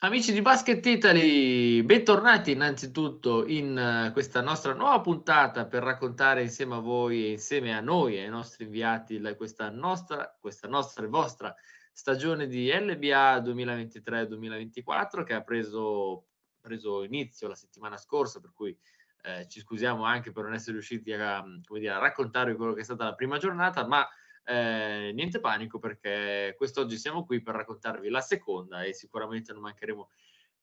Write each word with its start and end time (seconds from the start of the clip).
Amici 0.00 0.32
di 0.32 0.42
Basket 0.42 0.86
Italy, 0.86 1.82
bentornati 1.82 2.52
innanzitutto 2.52 3.44
in 3.44 4.06
uh, 4.06 4.12
questa 4.12 4.40
nostra 4.40 4.72
nuova 4.72 5.00
puntata 5.00 5.66
per 5.66 5.82
raccontare 5.82 6.40
insieme 6.40 6.76
a 6.76 6.78
voi 6.78 7.24
e 7.24 7.30
insieme 7.32 7.76
a 7.76 7.80
noi 7.80 8.14
e 8.14 8.22
ai 8.22 8.28
nostri 8.28 8.62
inviati 8.62 9.20
questa 9.36 9.70
nostra, 9.70 10.32
questa 10.38 10.68
nostra 10.68 11.04
e 11.04 11.08
vostra 11.08 11.52
stagione 11.92 12.46
di 12.46 12.70
LBA 12.70 13.40
2023-2024 13.40 15.24
che 15.24 15.34
ha 15.34 15.42
preso, 15.42 16.26
preso, 16.60 17.02
inizio 17.02 17.48
la 17.48 17.56
settimana 17.56 17.96
scorsa, 17.96 18.38
per 18.38 18.52
cui 18.54 18.78
eh, 19.22 19.48
ci 19.48 19.58
scusiamo 19.58 20.04
anche 20.04 20.30
per 20.30 20.44
non 20.44 20.54
essere 20.54 20.74
riusciti 20.74 21.12
a, 21.12 21.44
dire, 21.70 21.90
a 21.90 21.98
raccontarvi 21.98 22.54
quello 22.54 22.72
che 22.72 22.82
è 22.82 22.84
stata 22.84 23.02
la 23.02 23.16
prima 23.16 23.38
giornata, 23.38 23.84
ma 23.84 24.08
eh, 24.48 25.12
niente 25.12 25.40
panico 25.40 25.78
perché 25.78 26.54
quest'oggi 26.56 26.96
siamo 26.96 27.26
qui 27.26 27.42
per 27.42 27.54
raccontarvi 27.54 28.08
la 28.08 28.22
seconda 28.22 28.82
e 28.82 28.94
sicuramente 28.94 29.52
non 29.52 29.60
mancheremo 29.60 30.08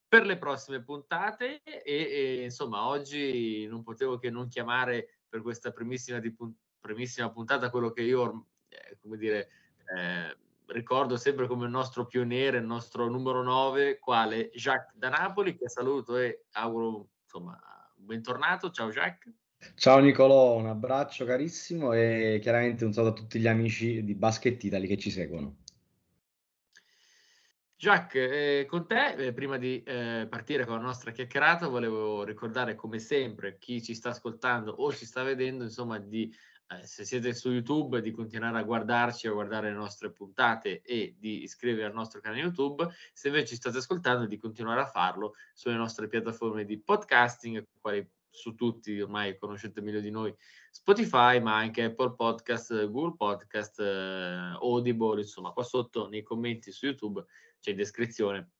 per 0.08 0.25
le 0.25 0.38
prossime 0.38 0.81
puntate 0.81 1.61
e, 1.61 1.84
e 1.84 2.44
insomma 2.44 2.88
oggi 2.88 3.67
non 3.67 3.84
potevo 3.84 4.17
che 4.17 4.31
non 4.31 4.48
chiamare 4.48 5.20
per 5.30 5.41
questa 5.41 5.71
primissima, 5.71 6.17
di, 6.17 6.35
primissima 6.80 7.30
puntata 7.30 7.70
quello 7.70 7.91
che 7.91 8.02
io 8.02 8.48
eh, 8.70 8.98
come 8.99 9.17
dire 9.17 9.49
eh, 9.95 10.36
ricordo 10.67 11.16
sempre 11.16 11.45
come 11.45 11.66
il 11.66 11.72
nostro 11.72 12.08
pioniere, 12.08 12.58
il 12.58 12.66
nostro 12.66 13.08
numero 13.08 13.44
9, 13.44 13.99
quale 13.99 14.49
Jacques 14.49 14.95
da 14.95 15.09
Napoli, 15.09 15.55
che 15.55 15.70
saluto 15.70 16.17
e 16.17 16.45
auguro 16.53 17.09
insomma 17.22 17.59
bentornato. 17.95 18.72
Ciao 18.72 18.89
Jacques. 18.89 19.45
Ciao 19.73 19.99
Nicolò, 19.99 20.55
un 20.55 20.67
abbraccio 20.67 21.25
carissimo 21.25 21.93
e 21.93 22.39
chiaramente 22.41 22.85
un 22.85 22.93
saluto 22.93 23.13
a 23.13 23.15
tutti 23.15 23.39
gli 23.39 23.47
amici 23.47 24.03
di 24.03 24.13
Basket 24.13 24.63
Italy 24.63 24.88
che 24.88 24.97
ci 24.97 25.09
seguono. 25.09 25.57
Jacques, 27.77 28.30
eh, 28.31 28.66
con 28.67 28.88
te, 28.88 29.16
eh, 29.16 29.33
prima 29.33 29.57
di 29.57 29.83
eh, 29.83 30.27
partire 30.30 30.66
con 30.66 30.77
la 30.77 30.81
nostra 30.81 31.11
chiacchierata, 31.11 31.67
volevo 31.67 32.23
ricordare 32.23 32.73
come 32.75 32.99
sempre 32.99 33.57
chi 33.57 33.83
ci 33.83 33.94
sta 33.94 34.09
ascoltando 34.09 34.72
o 34.72 34.94
ci 34.94 35.05
sta 35.05 35.23
vedendo, 35.23 35.63
insomma, 35.63 36.00
di 36.00 36.33
eh, 36.67 36.88
se 36.88 37.03
siete 37.03 37.33
su 37.33 37.52
YouTube, 37.52 38.02
di 38.02 38.11
continuare 38.11 38.57
a 38.57 38.63
guardarci, 38.63 39.27
a 39.27 39.33
guardare 39.33 39.69
le 39.69 39.75
nostre 39.75 40.11
puntate 40.11 40.81
e 40.81 41.16
di 41.19 41.44
iscrivervi 41.44 41.83
al 41.83 41.94
nostro 41.94 42.22
canale 42.22 42.41
YouTube. 42.41 42.88
Se 43.13 43.27
invece 43.27 43.47
ci 43.47 43.55
state 43.55 43.77
ascoltando, 43.77 44.25
di 44.25 44.38
continuare 44.38 44.81
a 44.81 44.88
farlo 44.88 45.35
sulle 45.53 45.75
nostre 45.75 46.07
piattaforme 46.07 46.66
di 46.66 46.79
podcasting, 46.79 47.67
quali 47.79 48.07
su 48.36 48.55
tutti, 48.55 49.00
ormai 49.00 49.38
conoscete 49.38 49.81
meglio 49.81 50.00
di 50.00 50.11
noi, 50.11 50.36
Spotify, 50.69 51.39
ma 51.39 51.55
anche 51.55 51.83
Apple 51.83 52.16
Podcast, 52.16 52.88
Google 52.89 53.16
Podcast, 53.16 53.80
eh, 53.80 54.58
Audible, 54.59 55.22
insomma, 55.22 55.52
qua 55.52 55.64
sotto 55.64 56.08
nei 56.09 56.22
commenti 56.22 56.72
su 56.72 56.86
YouTube 56.86 57.25
c'è 57.59 57.72
in 57.72 57.78
descrizione. 57.78 58.52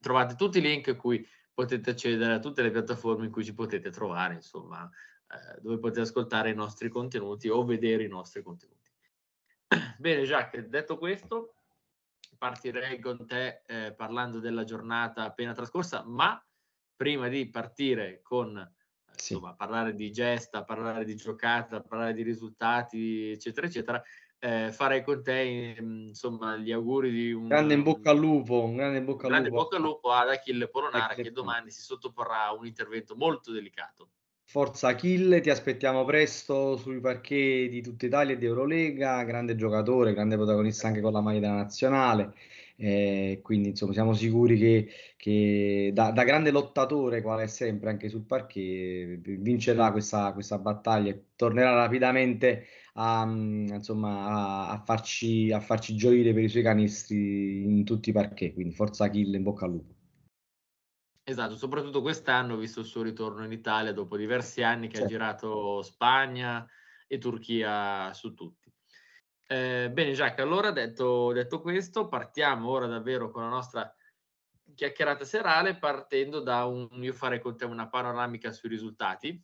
Trovate 0.00 0.34
tutti 0.34 0.58
i 0.58 0.62
link 0.62 0.88
a 0.88 0.96
cui 0.96 1.26
potete 1.52 1.90
accedere 1.90 2.34
a 2.34 2.38
tutte 2.38 2.62
le 2.62 2.70
piattaforme 2.70 3.24
in 3.26 3.30
cui 3.32 3.44
ci 3.44 3.54
potete 3.54 3.90
trovare, 3.90 4.34
insomma, 4.34 4.88
eh, 5.28 5.60
dove 5.60 5.78
potete 5.78 6.02
ascoltare 6.02 6.50
i 6.50 6.54
nostri 6.54 6.88
contenuti 6.88 7.48
o 7.48 7.64
vedere 7.64 8.04
i 8.04 8.08
nostri 8.08 8.42
contenuti. 8.42 8.90
Bene, 9.98 10.22
Jacques, 10.22 10.66
detto 10.66 10.98
questo, 10.98 11.54
partirei 12.38 13.00
con 13.00 13.26
te 13.26 13.62
eh, 13.66 13.92
parlando 13.92 14.38
della 14.38 14.64
giornata 14.64 15.24
appena 15.24 15.52
trascorsa, 15.52 16.04
ma 16.04 16.40
prima 16.94 17.28
di 17.28 17.48
partire 17.48 18.20
con 18.22 18.74
sì. 19.16 19.34
insomma, 19.34 19.54
parlare 19.54 19.94
di 19.94 20.10
gesta, 20.10 20.64
parlare 20.64 21.04
di 21.04 21.16
giocata, 21.16 21.80
parlare 21.80 22.12
di 22.12 22.22
risultati, 22.22 23.30
eccetera, 23.30 23.66
eccetera, 23.66 24.02
eh, 24.38 24.70
farei 24.70 25.02
con 25.02 25.22
te 25.22 25.76
insomma 25.78 26.56
gli 26.56 26.70
auguri 26.70 27.10
di 27.10 27.32
un 27.32 27.48
grande 27.48 27.74
in 27.74 27.82
bocca 27.82 28.10
al 28.10 28.18
lupo, 28.18 28.62
un 28.64 28.76
grande 28.76 28.98
in 28.98 29.04
bocca 29.04 29.28
al 29.28 29.42
lupo, 29.42 29.56
bocca 29.56 29.76
al 29.76 29.82
lupo 29.82 30.10
ad 30.12 30.28
Achille 30.28 30.68
Polonara 30.68 31.14
che 31.14 31.32
domani 31.32 31.70
si 31.70 31.80
sottoporrà 31.80 32.46
a 32.46 32.54
un 32.54 32.66
intervento 32.66 33.16
molto 33.16 33.50
delicato. 33.50 34.10
Forza 34.48 34.88
Achille, 34.88 35.40
ti 35.40 35.50
aspettiamo 35.50 36.04
presto 36.04 36.76
sui 36.76 37.00
parquet 37.00 37.68
di 37.68 37.82
tutta 37.82 38.06
Italia 38.06 38.34
e 38.34 38.38
di 38.38 38.44
Eurolega, 38.44 39.24
grande 39.24 39.56
giocatore, 39.56 40.14
grande 40.14 40.36
protagonista 40.36 40.86
anche 40.86 41.00
con 41.00 41.12
la 41.12 41.20
maglia 41.20 41.40
della 41.40 41.54
nazionale. 41.54 42.32
Eh, 42.78 43.40
quindi 43.42 43.70
insomma 43.70 43.92
siamo 43.94 44.12
sicuri 44.12 44.58
che, 44.58 44.88
che 45.16 45.90
da, 45.94 46.10
da, 46.10 46.24
grande 46.24 46.50
lottatore, 46.50 47.22
quale 47.22 47.44
è 47.44 47.46
sempre 47.46 47.88
anche 47.88 48.10
sul 48.10 48.24
parquet, 48.26 49.18
vincerà 49.38 49.90
questa, 49.92 50.32
questa 50.34 50.58
battaglia 50.58 51.10
e 51.10 51.24
tornerà 51.36 51.72
rapidamente 51.72 52.66
a, 52.94 53.24
insomma, 53.26 54.26
a, 54.26 54.70
a, 54.70 54.82
farci, 54.84 55.50
a 55.52 55.60
farci 55.60 55.96
gioire 55.96 56.34
per 56.34 56.42
i 56.42 56.48
suoi 56.48 56.62
canestri 56.62 57.64
in 57.64 57.84
tutti 57.84 58.10
i 58.10 58.12
parquet. 58.12 58.52
Quindi 58.52 58.74
forza 58.74 59.04
Achille, 59.04 59.36
in 59.36 59.42
bocca 59.42 59.64
al 59.64 59.70
lupo. 59.70 59.94
Esatto, 61.28 61.56
soprattutto 61.56 62.02
quest'anno, 62.02 62.56
visto 62.56 62.80
il 62.80 62.86
suo 62.86 63.02
ritorno 63.02 63.44
in 63.44 63.50
Italia 63.50 63.92
dopo 63.92 64.16
diversi 64.16 64.62
anni 64.62 64.86
che 64.86 64.98
certo. 64.98 65.06
ha 65.06 65.10
girato 65.10 65.82
Spagna 65.82 66.64
e 67.08 67.18
Turchia 67.18 68.12
su 68.12 68.32
tutti. 68.34 68.65
Eh, 69.48 69.90
bene, 69.92 70.12
Jacques, 70.12 70.44
allora 70.44 70.72
detto, 70.72 71.32
detto, 71.32 71.60
questo, 71.60 72.08
partiamo 72.08 72.68
ora 72.68 72.86
davvero 72.86 73.30
con 73.30 73.42
la 73.42 73.48
nostra 73.48 73.94
chiacchierata 74.74 75.24
serale, 75.24 75.76
partendo 75.76 76.40
da 76.40 76.64
un, 76.64 76.88
io 77.02 77.12
farei 77.12 77.40
con 77.40 77.56
te 77.56 77.64
una 77.64 77.88
panoramica 77.88 78.50
sui 78.50 78.68
risultati, 78.68 79.40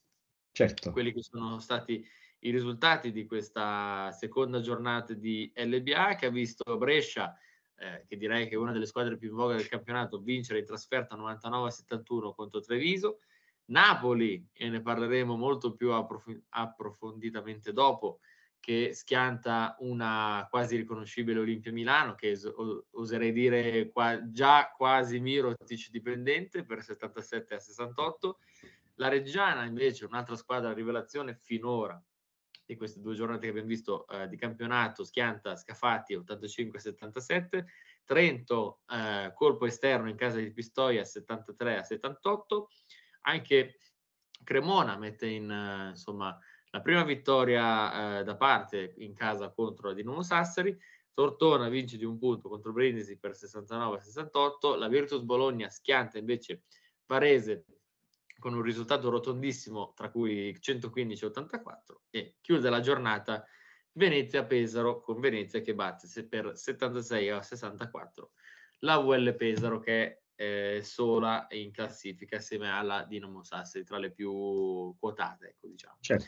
certo. 0.50 0.90
quelli 0.90 1.12
che 1.12 1.22
sono 1.22 1.60
stati 1.60 2.04
i 2.44 2.50
risultati 2.50 3.12
di 3.12 3.24
questa 3.24 4.10
seconda 4.12 4.60
giornata 4.60 5.14
di 5.14 5.52
LBA 5.54 6.16
che 6.16 6.26
ha 6.26 6.30
visto 6.30 6.76
Brescia, 6.76 7.36
eh, 7.76 8.04
che 8.06 8.16
direi 8.16 8.48
che 8.48 8.54
è 8.54 8.58
una 8.58 8.72
delle 8.72 8.86
squadre 8.86 9.16
più 9.16 9.28
in 9.28 9.36
voga 9.36 9.54
del 9.54 9.69
campionato, 9.69 10.20
vincere 10.20 10.58
in 10.58 10.64
trasferta 10.64 11.16
99-71 11.16 12.34
contro 12.34 12.60
Treviso. 12.60 13.20
Napoli, 13.66 14.44
e 14.52 14.69
ne 14.69 14.82
parleremo 14.82 15.36
molto 15.36 15.72
più 15.74 15.92
approf- 15.92 16.42
approfonditamente 16.48 17.72
dopo, 17.72 18.19
che 18.62 18.95
schianta 18.95 19.75
una 19.81 20.47
quasi 20.49 20.77
riconoscibile 20.77 21.41
Olimpia 21.41 21.73
Milano, 21.73 22.15
che 22.15 22.39
oserei 22.93 23.33
dire 23.33 23.91
qua, 23.91 24.31
già 24.31 24.73
quasi 24.77 25.19
Mirotic 25.19 25.91
dipendente 25.91 26.65
per 26.65 26.81
77 26.81 27.55
a 27.55 27.59
68. 27.59 28.39
La 28.97 29.09
Reggiana 29.09 29.65
invece, 29.65 30.05
un'altra 30.05 30.37
squadra 30.37 30.73
rivelazione 30.73 31.34
finora 31.34 32.00
di 32.65 32.77
queste 32.77 33.00
due 33.00 33.15
giornate 33.15 33.41
che 33.41 33.49
abbiamo 33.49 33.67
visto 33.67 34.06
eh, 34.06 34.28
di 34.28 34.37
campionato, 34.37 35.03
schianta 35.03 35.56
Scafati 35.56 36.15
85 36.15 36.79
a 36.79 36.83
77. 36.83 37.67
Trento, 38.05 38.83
eh, 38.89 39.33
colpo 39.34 39.67
esterno 39.67 40.09
in 40.09 40.15
casa 40.15 40.39
di 40.39 40.53
Pistoia 40.53 41.05
73 41.05 41.79
a 41.79 41.83
78. 41.83 42.69
Anche 43.23 43.79
Cremona 44.44 44.97
mette 44.97 45.27
in, 45.27 45.50
eh, 45.50 45.89
insomma, 45.91 46.39
la 46.72 46.81
prima 46.81 47.05
vittoria 47.05 48.21
eh, 48.21 48.25
da 48.25 48.37
parte 48.37 48.94
in 48.99 49.15
casa 49.15 49.50
contro 49.50 49.88
la 49.88 49.94
Dinamo 49.94 50.22
Sassari, 50.22 50.77
Tortona 51.12 51.69
vince 51.69 51.99
di 51.99 52.05
un 52.05 52.19
punto 52.19 52.49
contro 52.49 52.72
Brindisi 52.72 53.19
per 53.19 53.33
69-68, 53.33 54.78
la 54.78 54.88
Virtus 54.88 55.21
Bologna 55.21 55.69
schianta 55.69 56.16
invece 56.16 56.62
Varese 57.05 57.66
con 58.38 58.55
un 58.55 58.62
risultato 58.62 59.11
rotondissimo 59.11 59.93
tra 59.94 60.11
cui 60.11 60.56
115-84 60.59 61.72
e 62.11 62.37
chiude 62.41 62.71
la 62.71 62.81
giornata 62.81 63.47
Venezia-Pesaro 63.93 65.00
con 65.00 65.21
Venezia 65.21 65.61
che 65.61 65.75
batte 65.75 66.09
per 66.25 66.53
76-64 66.55 68.03
la 68.78 68.99
VL 68.99 69.37
Pesaro 69.37 69.78
che 69.78 70.03
è 70.03 70.21
eh, 70.34 70.82
sola 70.82 71.47
in 71.50 71.71
classifica 71.71 72.38
assieme 72.38 72.71
alla 72.71 73.05
Dinamo 73.05 73.43
Sassari 73.44 73.84
tra 73.84 73.99
le 73.99 74.11
più 74.11 74.97
quotate 74.99 75.50
ecco 75.50 75.69
diciamo. 75.69 75.99
Certo. 76.00 76.25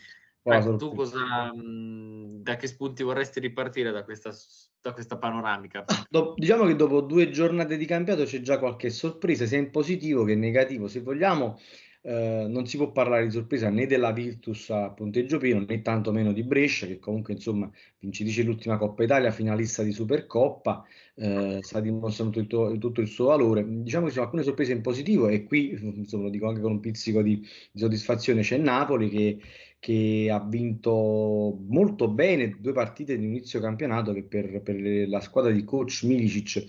Ecco, 0.47 0.75
tu 0.75 0.93
cosa, 0.93 1.51
mhmm, 1.51 2.43
da 2.43 2.55
che 2.55 2.67
spunti 2.67 3.01
vorresti 3.01 3.39
ripartire 3.39 3.91
da 3.91 4.03
questa, 4.03 4.31
da 4.79 4.93
questa 4.93 5.17
panoramica? 5.17 5.85
Do, 6.07 6.35
diciamo 6.37 6.65
che 6.65 6.75
dopo 6.75 7.01
due 7.01 7.31
giornate 7.31 7.77
di 7.77 7.85
campionato 7.85 8.25
c'è 8.25 8.41
già 8.41 8.59
qualche 8.59 8.91
sorpresa, 8.91 9.47
sia 9.47 9.57
in 9.57 9.71
positivo 9.71 10.23
che 10.23 10.33
in 10.33 10.39
negativo. 10.39 10.87
Se 10.87 11.01
vogliamo, 11.01 11.57
eh, 12.03 12.45
non 12.47 12.67
si 12.67 12.77
può 12.77 12.91
parlare 12.91 13.25
di 13.25 13.31
sorpresa 13.31 13.69
né 13.69 13.87
della 13.87 14.11
Virtus 14.11 14.69
a 14.69 14.91
punteggio 14.91 15.39
pieno 15.39 15.65
né 15.67 15.81
tantomeno 15.81 16.31
di 16.31 16.43
Brescia, 16.43 16.85
che 16.85 16.99
comunque 16.99 17.33
insomma 17.33 17.67
vincitrice 17.97 18.43
dell'ultima 18.43 18.77
Coppa 18.77 19.03
Italia, 19.03 19.31
finalista 19.31 19.81
di 19.81 19.91
Supercoppa, 19.91 20.85
eh, 21.15 21.57
sta 21.61 21.79
dimostrando 21.79 22.39
tutto, 22.41 22.77
tutto, 22.77 23.01
il 23.01 23.07
suo 23.07 23.25
valore. 23.25 23.65
Diciamo 23.67 24.03
che 24.03 24.09
ci 24.09 24.17
sono 24.17 24.25
alcune 24.25 24.43
sorprese 24.43 24.73
in 24.73 24.81
positivo 24.81 25.27
e 25.27 25.45
qui, 25.45 25.71
insomma, 25.71 26.25
lo 26.25 26.29
dico 26.29 26.47
anche 26.47 26.61
con 26.61 26.73
un 26.73 26.79
pizzico 26.79 27.23
di, 27.23 27.39
di 27.39 27.79
soddisfazione, 27.79 28.41
c'è 28.41 28.57
Napoli 28.57 29.09
che 29.09 29.39
che 29.79 30.29
ha 30.31 30.39
vinto 30.39 31.57
molto 31.67 32.07
bene 32.07 32.57
due 32.59 32.73
partite 32.73 33.17
di 33.17 33.25
inizio 33.25 33.59
campionato 33.59 34.13
che 34.13 34.23
per, 34.23 34.61
per 34.61 35.07
la 35.07 35.19
squadra 35.19 35.51
di 35.51 35.63
coach 35.63 36.03
Milicic 36.03 36.65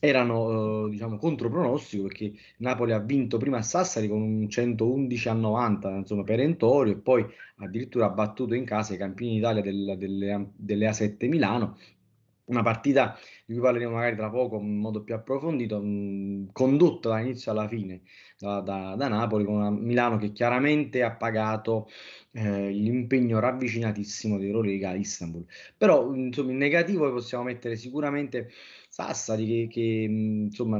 erano 0.00 0.86
eh, 0.86 0.90
diciamo 0.90 1.16
contro 1.16 1.48
pronostico 1.48 2.04
perché 2.04 2.32
Napoli 2.58 2.92
ha 2.92 2.98
vinto 2.98 3.38
prima 3.38 3.58
a 3.58 3.62
Sassari 3.62 4.08
con 4.08 4.20
un 4.22 4.48
111 4.48 5.28
a 5.28 5.32
90 5.32 5.96
insomma 5.96 6.24
perentorio 6.24 6.92
e 6.92 6.96
poi 6.96 7.26
addirittura 7.56 8.06
ha 8.06 8.10
battuto 8.10 8.54
in 8.54 8.64
casa 8.64 8.94
i 8.94 8.98
campioni 8.98 9.34
d'Italia 9.34 9.62
del, 9.62 9.94
delle, 9.98 10.50
delle 10.54 10.88
A7 10.88 11.28
Milano 11.28 11.76
una 12.48 12.62
partita 12.62 13.18
di 13.46 13.54
cui 13.54 13.62
parleremo 13.62 13.94
magari 13.94 14.16
tra 14.16 14.28
poco 14.30 14.58
in 14.58 14.78
modo 14.78 15.02
più 15.02 15.14
approfondito, 15.14 15.80
mh, 15.80 16.52
condotta 16.52 17.10
dall'inizio 17.10 17.50
alla 17.52 17.68
fine 17.68 18.02
da, 18.38 18.60
da, 18.60 18.94
da, 18.96 19.08
Napoli, 19.08 19.44
con 19.44 19.54
una 19.54 19.70
Milano 19.70 20.16
che 20.16 20.32
chiaramente 20.32 21.02
ha 21.02 21.12
pagato 21.12 21.88
eh, 22.32 22.70
l'impegno 22.70 23.38
ravvicinatissimo 23.40 24.38
di 24.38 24.46
Euroliga 24.46 24.90
a 24.90 24.94
Istanbul. 24.94 25.44
Però 25.76 26.14
insomma, 26.14 26.52
in 26.52 26.58
negativo 26.58 27.10
possiamo 27.12 27.44
mettere 27.44 27.76
sicuramente 27.76 28.50
Sassari 28.98 29.46
che, 29.46 29.68
che 29.70 29.80
insomma 29.80 30.78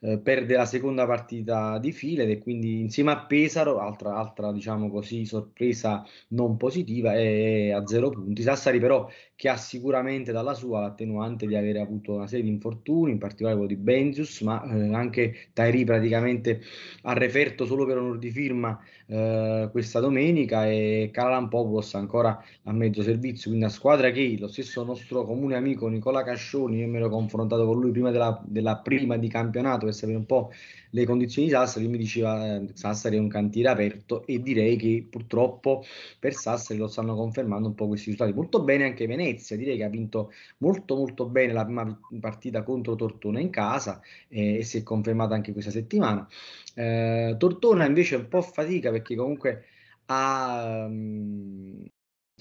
eh, 0.00 0.18
perde 0.18 0.56
la 0.56 0.64
seconda 0.64 1.04
partita 1.04 1.78
di 1.78 1.92
fila 1.92 2.22
e 2.22 2.38
quindi 2.38 2.80
insieme 2.80 3.10
a 3.10 3.26
Pesaro, 3.26 3.78
altra, 3.78 4.16
altra 4.16 4.52
diciamo 4.52 4.88
così 4.88 5.26
sorpresa 5.26 6.02
non 6.28 6.56
positiva, 6.56 7.12
è 7.14 7.72
a 7.72 7.86
zero 7.86 8.08
punti. 8.08 8.40
Sassari 8.40 8.80
però 8.80 9.06
che 9.34 9.50
ha 9.50 9.56
sicuramente 9.58 10.32
dalla 10.32 10.54
sua 10.54 10.80
l'attenuante 10.80 11.46
di 11.46 11.54
avere 11.54 11.78
avuto 11.78 12.14
una 12.14 12.26
serie 12.26 12.44
di 12.44 12.50
infortuni, 12.50 13.12
in 13.12 13.18
particolare 13.18 13.54
quello 13.54 13.70
di 13.70 13.76
Benzius, 13.76 14.40
ma 14.40 14.64
eh, 14.64 14.94
anche 14.94 15.50
Tairi 15.52 15.84
praticamente 15.84 16.62
ha 17.02 17.12
referto 17.12 17.66
solo 17.66 17.84
per 17.84 17.98
onor 17.98 18.18
di 18.18 18.30
firma 18.30 18.80
eh, 19.06 19.68
questa 19.70 20.00
domenica 20.00 20.66
e 20.66 21.10
Popoulos 21.12 21.94
ancora 21.94 22.42
a 22.64 22.72
mezzo 22.72 23.02
servizio, 23.02 23.50
quindi 23.50 23.66
a 23.66 23.68
squadra 23.68 24.10
che 24.10 24.36
lo 24.38 24.48
stesso 24.48 24.82
nostro 24.84 25.24
comune 25.24 25.54
amico 25.54 25.86
Nicola 25.88 26.22
Cascioni, 26.22 26.78
io 26.78 26.88
me 26.88 26.98
lo 26.98 27.10
confrontato 27.26 27.66
con 27.66 27.80
lui 27.80 27.90
prima 27.90 28.10
della, 28.10 28.40
della 28.46 28.76
prima 28.78 29.16
di 29.16 29.28
campionato 29.28 29.84
per 29.86 29.94
sapere 29.94 30.16
un 30.16 30.26
po' 30.26 30.52
le 30.90 31.04
condizioni 31.04 31.48
di 31.48 31.52
Sassari, 31.52 31.88
mi 31.88 31.98
diceva 31.98 32.56
eh, 32.56 32.68
Sassari 32.72 33.16
è 33.16 33.18
un 33.18 33.28
cantiere 33.28 33.68
aperto 33.68 34.24
e 34.26 34.40
direi 34.40 34.76
che 34.76 35.06
purtroppo 35.10 35.84
per 36.18 36.32
Sassari 36.32 36.78
lo 36.78 36.86
stanno 36.86 37.14
confermando 37.14 37.68
un 37.68 37.74
po' 37.74 37.88
questi 37.88 38.10
risultati. 38.10 38.34
Molto 38.34 38.62
bene 38.62 38.84
anche 38.84 39.06
Venezia, 39.06 39.56
direi 39.56 39.76
che 39.76 39.84
ha 39.84 39.88
vinto 39.88 40.32
molto 40.58 40.96
molto 40.96 41.26
bene 41.26 41.52
la 41.52 41.64
prima 41.64 42.00
partita 42.20 42.62
contro 42.62 42.94
Tortona 42.94 43.40
in 43.40 43.50
casa 43.50 44.00
eh, 44.28 44.58
e 44.58 44.62
si 44.62 44.78
è 44.78 44.82
confermata 44.82 45.34
anche 45.34 45.52
questa 45.52 45.70
settimana. 45.70 46.26
Eh, 46.74 47.34
Tortona 47.38 47.84
invece 47.86 48.16
un 48.16 48.28
po' 48.28 48.42
fatica 48.42 48.90
perché 48.90 49.16
comunque 49.16 49.64
ha, 50.06 50.86
um, 50.86 51.84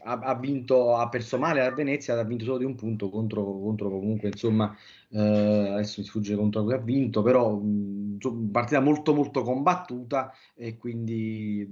ha, 0.04 0.20
ha, 0.20 0.36
vinto, 0.36 0.96
ha 0.96 1.08
perso 1.10 1.38
male 1.38 1.62
a 1.62 1.72
Venezia, 1.72 2.20
ha 2.20 2.24
vinto 2.24 2.44
solo 2.44 2.58
di 2.58 2.66
un 2.66 2.76
punto 2.76 3.10
contro, 3.10 3.44
contro 3.44 3.90
comunque, 3.90 4.30
insomma, 4.30 4.76
eh, 5.10 5.20
adesso 5.20 6.02
mi 6.02 6.08
sfugge 6.08 6.36
contro 6.36 6.64
cui 6.64 6.74
ha 6.74 6.78
vinto, 6.78 7.22
però 7.22 7.56
mh, 7.56 8.50
partita 8.52 8.82
molto 8.82 9.14
molto 9.14 9.42
combattuta 9.44 10.34
e 10.54 10.78
quindi 10.78 11.68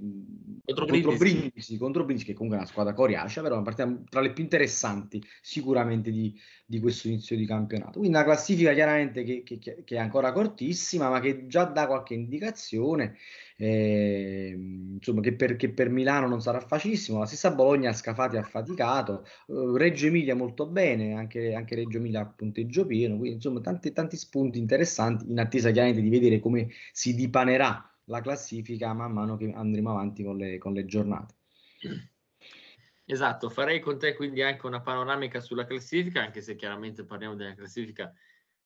contro, 0.64 0.86
contro 0.86 1.18
Brindisi, 1.18 1.78
contro 1.78 2.06
Brindisi, 2.06 2.28
che 2.28 2.34
comunque 2.34 2.58
è 2.58 2.62
una 2.62 2.70
squadra 2.70 2.94
coriacea, 2.94 3.44
però 3.44 3.56
è 3.56 3.58
una 3.58 3.72
partita 3.72 4.02
tra 4.10 4.22
le 4.22 4.32
più 4.32 4.44
interessanti 4.44 5.22
sicuramente 5.42 6.10
di, 6.10 6.34
di 6.66 6.80
questo 6.80 7.10
inizio 7.10 7.36
di 7.36 7.46
campionato. 7.46 8.00
Quindi 8.00 8.16
una 8.16 8.24
classifica 8.26 8.74
chiaramente 8.74 9.24
che, 9.24 9.44
che, 9.44 9.60
che 9.60 9.96
è 9.96 9.98
ancora 9.98 10.32
cortissima, 10.32 11.10
ma 11.10 11.20
che 11.20 11.46
già 11.48 11.66
dà 11.66 11.88
qualche 11.88 12.14
indicazione 12.14 13.18
eh, 13.64 14.54
insomma, 14.96 15.22
che 15.22 15.34
per, 15.36 15.56
che 15.56 15.72
per, 15.72 15.90
Milano 15.90 16.28
non 16.28 16.42
sarà 16.42 16.60
facilissimo. 16.60 17.20
La 17.20 17.26
stessa 17.26 17.52
Bologna 17.52 17.94
Scafati 17.94 18.36
ha 18.36 18.44
faticato, 18.44 19.26
uh, 19.48 19.78
Reggio 19.78 20.08
Emilia 20.08 20.36
molto 20.36 20.68
bene, 20.68 21.14
anche, 21.14 21.54
anche 21.54 21.76
Reggio 21.76 21.98
Emilia 21.98 22.22
a 22.22 22.26
punteggio 22.26 22.86
pieno, 22.86 23.16
quindi 23.16 23.36
insomma 23.36 23.62
tanti, 23.62 23.94
tanti 23.94 24.18
spunti 24.18 24.60
interessanti 24.60 25.32
in 25.32 25.40
attesa 25.40 25.72
chiaramente 25.72 26.02
di 26.02 26.10
vedere 26.10 26.40
come 26.40 26.68
si 26.92 27.16
dipanerà 27.16 27.90
la 28.06 28.20
classifica 28.20 28.94
man 28.94 29.14
mano 29.14 29.38
che 29.38 29.50
andremo 29.56 29.92
avanti 29.92 30.24
con 30.24 30.36
le, 30.36 30.58
con 30.58 30.74
le 30.74 30.86
giornate. 30.86 31.36
Esatto, 33.06 33.50
farei 33.50 33.80
con 33.80 33.98
te 33.98 34.14
quindi 34.14 34.42
anche 34.42 34.66
una 34.66 34.82
panoramica 34.82 35.40
sulla 35.40 35.66
classifica, 35.66 36.22
anche 36.22 36.42
se 36.42 36.56
chiaramente 36.56 37.06
parliamo 37.06 37.36
della 37.36 37.54
classifica 37.54 38.14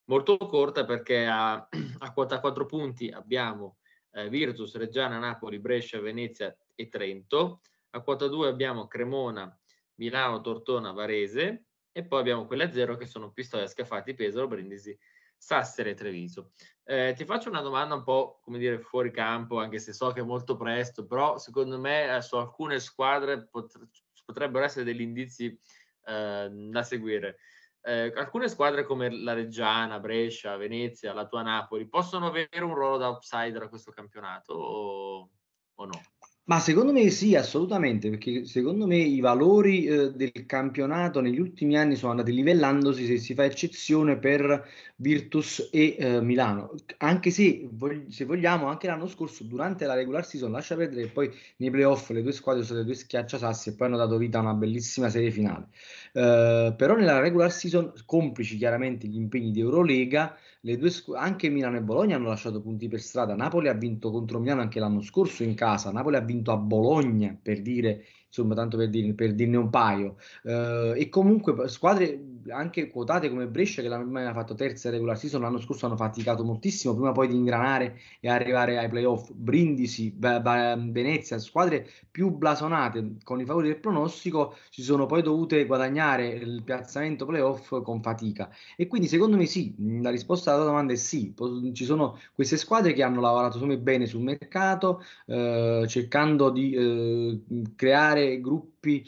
molto 0.06 0.36
corta 0.38 0.84
perché 0.84 1.24
a, 1.26 1.68
a 1.98 2.12
quota 2.12 2.40
4 2.40 2.66
punti 2.66 3.10
abbiamo 3.10 3.77
eh, 4.12 4.28
Virtus, 4.28 4.76
Reggiana, 4.76 5.18
Napoli, 5.18 5.58
Brescia, 5.58 6.00
Venezia 6.00 6.54
e 6.74 6.88
Trento. 6.88 7.60
A 7.90 8.00
quota 8.00 8.26
2 8.26 8.48
abbiamo 8.48 8.86
Cremona, 8.86 9.56
Milano, 9.94 10.40
Tortona, 10.40 10.92
Varese 10.92 11.64
e 11.92 12.04
poi 12.04 12.20
abbiamo 12.20 12.46
quelle 12.46 12.64
a 12.64 12.72
zero 12.72 12.96
che 12.96 13.06
sono 13.06 13.32
Pistoia, 13.32 13.66
Scafati, 13.66 14.14
Pesaro, 14.14 14.46
Brindisi, 14.46 14.96
Sassere 15.36 15.90
e 15.90 15.94
Treviso. 15.94 16.52
Eh, 16.84 17.14
ti 17.16 17.24
faccio 17.24 17.48
una 17.48 17.60
domanda 17.60 17.94
un 17.94 18.02
po' 18.02 18.40
come 18.42 18.58
dire 18.58 18.78
fuori 18.80 19.10
campo, 19.10 19.58
anche 19.58 19.78
se 19.78 19.92
so 19.92 20.10
che 20.12 20.20
è 20.20 20.24
molto 20.24 20.56
presto, 20.56 21.06
però 21.06 21.38
secondo 21.38 21.78
me 21.78 22.16
eh, 22.16 22.22
su 22.22 22.36
alcune 22.36 22.80
squadre 22.80 23.46
pot- 23.46 23.88
potrebbero 24.24 24.64
essere 24.64 24.84
degli 24.84 25.00
indizi 25.00 25.58
eh, 26.06 26.48
da 26.50 26.82
seguire 26.82 27.38
eh, 27.88 28.12
alcune 28.14 28.48
squadre 28.48 28.84
come 28.84 29.10
la 29.10 29.32
Reggiana, 29.32 29.98
Brescia, 29.98 30.56
Venezia, 30.56 31.14
la 31.14 31.26
tua 31.26 31.40
Napoli 31.40 31.88
possono 31.88 32.26
avere 32.26 32.62
un 32.62 32.74
ruolo 32.74 32.98
da 32.98 33.08
outsider 33.08 33.62
a 33.62 33.68
questo 33.68 33.90
campionato 33.90 34.52
o, 34.52 35.30
o 35.74 35.84
no? 35.86 36.00
Ma 36.48 36.60
secondo 36.60 36.92
me 36.92 37.10
sì, 37.10 37.34
assolutamente, 37.34 38.08
perché 38.08 38.46
secondo 38.46 38.86
me 38.86 38.96
i 38.96 39.20
valori 39.20 39.84
eh, 39.84 40.12
del 40.12 40.46
campionato 40.46 41.20
negli 41.20 41.38
ultimi 41.38 41.76
anni 41.76 41.94
sono 41.94 42.12
andati 42.12 42.32
livellandosi 42.32 43.04
se 43.04 43.18
si 43.18 43.34
fa 43.34 43.44
eccezione 43.44 44.16
per 44.16 44.66
Virtus 44.96 45.68
e 45.70 45.96
eh, 45.98 46.22
Milano, 46.22 46.72
anche 46.98 47.30
se, 47.30 47.68
vog- 47.70 48.08
se, 48.08 48.24
vogliamo 48.24 48.66
anche 48.68 48.86
l'anno 48.86 49.08
scorso 49.08 49.44
durante 49.44 49.84
la 49.84 49.92
regular 49.92 50.24
season, 50.24 50.50
lascia 50.50 50.74
perdere 50.74 51.02
che 51.02 51.12
poi 51.12 51.30
nei 51.58 51.68
playoff 51.70 52.08
le 52.08 52.22
due 52.22 52.32
squadre 52.32 52.62
sono 52.62 52.80
state 52.80 52.94
due 52.94 52.98
schiacciasassi 52.98 53.68
e 53.68 53.74
poi 53.74 53.88
hanno 53.88 53.98
dato 53.98 54.16
vita 54.16 54.38
a 54.38 54.40
una 54.40 54.54
bellissima 54.54 55.10
serie 55.10 55.30
finale. 55.30 55.68
Eh, 56.14 56.72
però 56.74 56.94
nella 56.96 57.20
regular 57.20 57.52
season, 57.52 57.92
complici 58.06 58.56
chiaramente 58.56 59.06
gli 59.06 59.16
impegni 59.16 59.50
di 59.50 59.60
Eurolega, 59.60 60.34
squ- 60.88 61.16
anche 61.16 61.48
Milano 61.48 61.76
e 61.76 61.82
Bologna 61.82 62.16
hanno 62.16 62.28
lasciato 62.28 62.60
punti 62.60 62.88
per 62.88 63.00
strada. 63.00 63.34
Napoli 63.34 63.68
ha 63.68 63.74
vinto 63.74 64.10
contro 64.10 64.38
Milano 64.38 64.60
anche 64.60 64.80
l'anno 64.80 65.00
scorso 65.00 65.42
in 65.42 65.54
casa. 65.54 65.90
Napoli 65.92 66.16
ha 66.16 66.20
vinto 66.20 66.52
a 66.52 66.56
Bologna 66.56 67.36
per 67.40 67.62
dire 67.62 68.04
insomma, 68.28 68.54
tanto 68.54 68.76
per, 68.76 68.90
dir, 68.90 69.14
per 69.14 69.34
dirne 69.34 69.56
un 69.56 69.70
paio. 69.70 70.16
Uh, 70.42 70.92
e 70.94 71.08
comunque 71.10 71.68
squadre 71.68 72.18
anche 72.50 72.88
quotate 72.90 73.28
come 73.28 73.46
Brescia, 73.46 73.82
che 73.82 73.88
l'hanno 73.88 74.18
ha 74.18 74.32
fatto 74.32 74.54
terza 74.54 74.90
regular 74.90 75.18
season, 75.18 75.40
l'anno 75.40 75.60
scorso 75.60 75.86
hanno 75.86 75.96
faticato 75.96 76.44
moltissimo 76.44 76.94
prima 76.94 77.12
poi 77.12 77.28
di 77.28 77.34
ingranare 77.34 78.00
e 78.20 78.28
arrivare 78.28 78.78
ai 78.78 78.88
playoff. 78.88 79.30
Brindisi, 79.32 80.10
B- 80.10 80.40
B- 80.40 80.90
Venezia, 80.90 81.38
squadre 81.38 81.88
più 82.10 82.30
blasonate 82.30 83.16
con 83.22 83.40
i 83.40 83.44
favori 83.44 83.68
del 83.68 83.80
pronostico, 83.80 84.56
si 84.70 84.82
sono 84.82 85.06
poi 85.06 85.22
dovute 85.22 85.66
guadagnare 85.66 86.28
il 86.28 86.62
piazzamento 86.64 87.26
playoff 87.26 87.82
con 87.82 88.02
fatica. 88.02 88.50
E 88.76 88.86
quindi 88.86 89.08
secondo 89.08 89.36
me 89.36 89.46
sì, 89.46 89.74
la 90.00 90.10
risposta 90.10 90.54
alla 90.54 90.64
domanda 90.64 90.92
è 90.92 90.96
sì. 90.96 91.34
Ci 91.72 91.84
sono 91.84 92.18
queste 92.34 92.56
squadre 92.56 92.92
che 92.92 93.02
hanno 93.02 93.20
lavorato 93.20 93.58
bene 93.78 94.06
sul 94.06 94.22
mercato, 94.22 95.02
eh, 95.26 95.84
cercando 95.86 96.50
di 96.50 96.72
eh, 96.72 97.42
creare 97.76 98.40
gruppi 98.40 99.06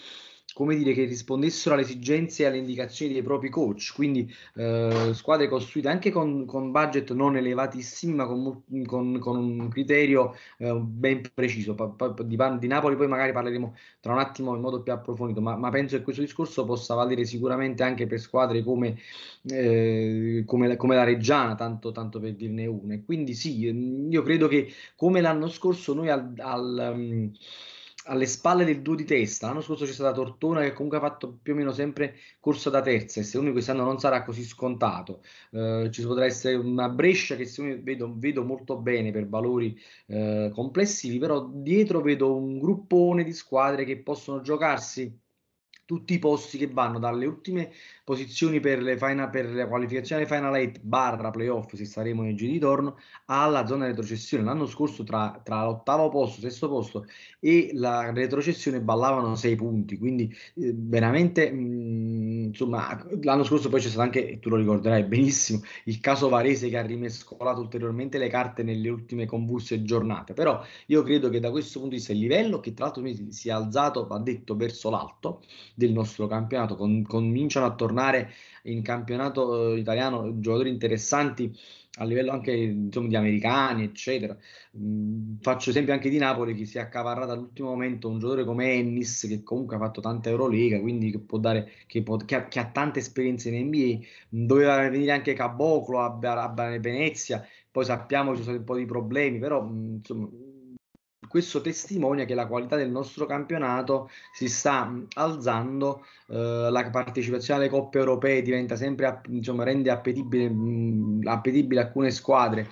come 0.61 0.77
dire, 0.77 0.93
che 0.93 1.05
rispondessero 1.05 1.75
alle 1.75 1.85
esigenze 1.85 2.43
e 2.43 2.47
alle 2.47 2.59
indicazioni 2.59 3.15
dei 3.15 3.23
propri 3.23 3.49
coach, 3.49 3.93
quindi 3.95 4.31
eh, 4.57 5.13
squadre 5.15 5.49
costruite 5.49 5.89
anche 5.89 6.11
con, 6.11 6.45
con, 6.45 6.71
budget 6.71 7.13
non 7.13 7.35
elevatissimi, 7.35 8.13
ma 8.13 8.27
con, 8.27 8.63
con, 8.85 9.19
con 9.19 9.37
un 9.39 9.69
criterio 9.71 10.35
eh, 10.59 10.75
ben 10.75 11.23
preciso. 11.33 11.75
Pa, 11.75 11.89
pa, 11.89 12.15
di, 12.23 12.37
di, 12.59 12.67
Napoli 12.67 12.97
poi 12.97 13.09
magari 13.09 13.33
parleremo 13.33 13.75
tra 14.01 14.13
un 14.13 14.19
attimo 14.19 14.55
in 14.55 14.61
modo 14.61 14.83
più 14.83 14.93
approfondito, 14.93 15.41
ma, 15.41 15.57
ma 15.57 15.71
penso 15.71 15.97
che 15.97 16.03
questo 16.03 16.21
discorso 16.21 16.67
possa 16.67 16.95
valere 16.95 17.25
sicuramente 17.25 17.83
anche 17.83 18.07
per 18.07 18.21
squadre 18.21 18.63
come, 18.63 18.99
eh, 19.49 20.43
come, 20.45 20.77
come 20.77 20.95
la 20.95 21.05
Reggiana, 21.05 21.55
tanto, 21.55 21.91
tanto, 21.91 22.21
per 22.21 22.35
dirne 22.35 22.67
una. 22.67 23.01
Quindi 23.03 23.33
sì, 23.33 23.61
io 23.61 24.23
credo 24.23 24.47
che 24.47 24.71
come 24.95 25.23
l'anno 25.23 25.49
scorso 25.49 25.95
noi 25.95 26.11
al... 26.11 26.35
al 26.37 26.93
um, 26.95 27.33
alle 28.05 28.27
spalle 28.27 28.65
del 28.65 28.83
duo 28.83 28.95
di 28.95 29.05
testa. 29.05 29.47
L'anno 29.49 29.61
scorso 29.61 29.85
c'è 29.85 29.93
stata 29.93 30.13
Tortona 30.13 30.61
che 30.63 30.73
comunque 30.73 30.99
ha 30.99 31.01
fatto 31.01 31.39
più 31.43 31.53
o 31.53 31.57
meno 31.57 31.73
sempre 31.73 32.17
corsa 32.41 32.71
da 32.71 32.81
terza 32.81 33.21
e 33.21 33.23
secondo 33.25 33.49
me 33.49 33.53
quest'anno 33.53 33.85
non 33.85 33.99
sarà 33.99 34.23
così 34.23 34.45
scontato. 34.45 35.23
Eh, 35.51 35.89
ci 35.93 36.03
potrà 36.03 36.25
essere 36.25 36.55
una 36.57 36.89
Brescia 36.89 37.37
che 37.37 37.45
secondo 37.45 37.77
me 37.77 37.83
vedo, 37.83 38.15
vedo 38.17 38.45
molto 38.45 38.79
bene 38.79 39.11
per 39.11 39.29
valori 39.29 39.79
eh, 40.07 40.51
complessivi, 40.53 41.19
però 41.19 41.47
dietro 41.53 42.01
vedo 42.01 42.37
un 42.37 42.59
gruppone 42.59 43.25
di 43.25 43.33
squadre 43.33 43.85
che 43.85 43.99
possono 43.99 44.41
giocarsi 44.41 45.19
tutti 45.91 46.15
i 46.15 46.21
posti 46.21 46.57
che 46.57 46.69
vanno 46.69 47.01
dalle 47.01 47.27
ultime 47.27 47.73
posizioni 48.05 48.61
per 48.61 48.81
le, 48.81 48.97
final, 48.97 49.29
per 49.29 49.51
le 49.51 49.67
qualificazioni 49.67 50.23
alle 50.23 50.31
Final 50.33 50.53
8 50.53 50.81
barra 50.85 51.31
playoff, 51.31 51.75
se 51.75 51.85
saremo 51.85 52.23
nei 52.23 52.37
giri 52.37 52.53
di 52.53 52.59
torno, 52.61 52.97
alla 53.25 53.67
zona 53.67 53.87
retrocessione. 53.87 54.45
L'anno 54.45 54.67
scorso 54.67 55.03
tra, 55.03 55.41
tra 55.43 55.65
l'ottavo 55.65 56.09
posto, 56.09 56.41
sesto 56.41 56.69
posto 56.69 57.07
e 57.41 57.71
la 57.75 58.13
retrocessione 58.13 58.81
ballavano 58.81 59.35
sei 59.35 59.57
punti, 59.57 59.99
quindi 59.99 60.33
eh, 60.55 60.73
veramente 60.77 61.51
mh, 61.51 61.59
mm, 61.59 62.45
insomma 62.45 63.05
l'anno 63.23 63.43
scorso 63.43 63.69
poi 63.69 63.81
c'è 63.81 63.89
stato 63.89 64.03
anche, 64.03 64.29
e 64.29 64.39
tu 64.39 64.49
lo 64.49 64.57
ricorderai 64.57 65.03
benissimo, 65.05 65.63
il 65.87 65.99
caso 65.99 66.29
Varese 66.29 66.69
che 66.69 66.79
ha 66.79 66.83
rimescolato 66.83 67.61
ulteriormente 67.61 68.19
le 68.19 68.29
carte 68.29 68.63
nelle 68.63 68.89
ultime 68.89 69.27
convulse 69.27 69.83
giornate, 69.83 70.35
però 70.35 70.63
io 70.87 71.03
credo 71.03 71.29
che 71.31 71.41
da 71.41 71.51
questo 71.51 71.81
punto 71.81 71.95
di 71.95 72.01
vista 72.01 72.13
il 72.13 72.21
livello, 72.21 72.61
che 72.61 72.75
tra 72.75 72.85
l'altro 72.85 73.03
si 73.31 73.49
è 73.49 73.53
alzato, 73.53 74.07
va 74.07 74.19
detto, 74.19 74.55
verso 74.57 74.91
l'alto, 74.91 75.43
del 75.81 75.93
nostro 75.93 76.27
campionato, 76.27 76.77
con, 76.77 77.03
cominciano 77.03 77.65
a 77.65 77.75
tornare 77.75 78.33
in 78.65 78.83
campionato 78.83 79.73
eh, 79.73 79.79
italiano 79.79 80.39
giocatori 80.39 80.69
interessanti 80.69 81.51
a 81.95 82.05
livello 82.05 82.31
anche 82.33 82.53
insomma, 82.53 83.09
di 83.09 83.17
americani, 83.17 83.85
eccetera. 83.85 84.37
Mm, 84.77 85.37
faccio 85.41 85.71
esempio 85.71 85.93
anche 85.95 86.11
di 86.11 86.19
Napoli 86.19 86.55
che 86.55 86.67
si 86.67 86.77
è 86.79 86.83
accavarrata 86.83 87.33
all'ultimo 87.33 87.71
momento 87.71 88.09
un 88.09 88.19
giocatore 88.19 88.45
come 88.45 88.73
Ennis 88.75 89.27
che 89.27 89.43
comunque 89.43 89.77
ha 89.77 89.79
fatto 89.79 90.01
tanta 90.01 90.29
Eurolega, 90.29 90.79
quindi 90.81 91.11
che 91.11 91.19
può 91.19 91.39
dare 91.39 91.71
che, 91.87 92.03
può, 92.03 92.17
che, 92.19 92.35
ha, 92.37 92.49
che 92.49 92.59
ha, 92.61 92.67
tante 92.67 92.99
esperienze 93.01 93.49
in 93.49 93.67
NBA. 93.67 94.07
Doveva 94.29 94.89
venire 94.89 95.13
anche 95.13 95.33
Caboclo 95.33 96.01
a, 96.01 96.19
a, 96.21 96.53
a 96.55 96.79
Venezia, 96.79 97.45
poi 97.71 97.85
sappiamo 97.85 98.33
che 98.33 98.39
ci 98.39 98.43
sono 98.45 98.57
stati 98.57 98.71
un 98.71 98.77
po' 98.77 98.77
di 98.77 98.87
problemi, 98.87 99.39
però 99.39 99.63
mm, 99.65 99.95
insomma 99.97 100.29
questo 101.31 101.61
testimonia 101.61 102.25
che 102.25 102.35
la 102.35 102.49
qualità 102.49 102.75
del 102.75 102.91
nostro 102.91 103.25
campionato 103.25 104.11
si 104.33 104.49
sta 104.49 104.93
alzando, 105.15 106.05
eh, 106.27 106.35
la 106.69 106.91
partecipazione 106.91 107.61
alle 107.61 107.71
coppe 107.71 108.01
europee 108.01 108.43
diventa 108.43 108.75
sempre, 108.75 109.21
insomma, 109.29 109.63
rende 109.63 109.91
appetibile, 109.91 110.49
mh, 110.51 111.21
appetibile 111.27 111.83
alcune 111.83 112.11
squadre 112.11 112.69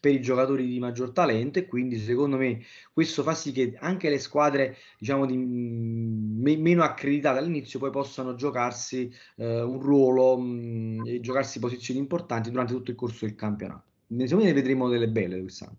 per 0.00 0.12
i 0.12 0.20
giocatori 0.20 0.66
di 0.66 0.78
maggior 0.78 1.12
talento 1.12 1.58
e 1.58 1.66
quindi 1.66 1.98
secondo 1.98 2.36
me 2.36 2.60
questo 2.92 3.22
fa 3.22 3.32
sì 3.32 3.52
che 3.52 3.74
anche 3.78 4.10
le 4.10 4.18
squadre 4.18 4.76
diciamo 4.98 5.24
di 5.24 5.34
me, 5.34 6.56
meno 6.58 6.82
accreditate 6.82 7.38
all'inizio 7.38 7.78
poi 7.78 7.88
possano 7.90 8.34
giocarsi 8.34 9.10
eh, 9.36 9.62
un 9.62 9.80
ruolo 9.80 10.36
mh, 10.36 11.04
e 11.06 11.20
giocarsi 11.20 11.58
posizioni 11.58 12.00
importanti 12.00 12.50
durante 12.50 12.74
tutto 12.74 12.90
il 12.90 12.96
corso 12.98 13.24
del 13.24 13.34
campionato. 13.34 13.84
Secondo 14.08 14.36
me 14.36 14.44
ne 14.44 14.52
vedremo 14.52 14.90
delle 14.90 15.08
belle 15.08 15.40
quest'anno. 15.40 15.78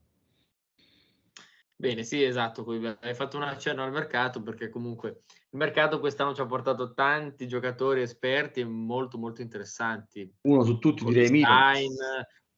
Bene, 1.78 2.04
sì, 2.04 2.24
esatto, 2.24 2.66
hai 3.02 3.14
fatto 3.14 3.36
un 3.36 3.44
accenno 3.44 3.84
al 3.84 3.92
mercato 3.92 4.42
perché 4.42 4.70
comunque 4.70 5.24
il 5.50 5.58
mercato 5.60 6.00
quest'anno 6.00 6.34
ci 6.34 6.40
ha 6.40 6.46
portato 6.46 6.94
tanti 6.94 7.48
giocatori 7.48 8.02
esperti 8.02 8.62
e 8.62 8.66
molto 8.66 9.18
molto 9.18 9.42
interessanti. 9.42 10.34
Uno 10.44 10.64
su 10.64 10.80
tutti 10.80 11.04
direi 11.04 11.28
Stein, 11.28 11.96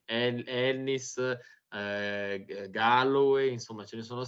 Ennis, 0.06 1.18
eh, 1.70 2.68
Galloway, 2.70 3.52
insomma 3.52 3.86
ce 3.86 3.96
ne 3.96 4.02
sono 4.04 4.24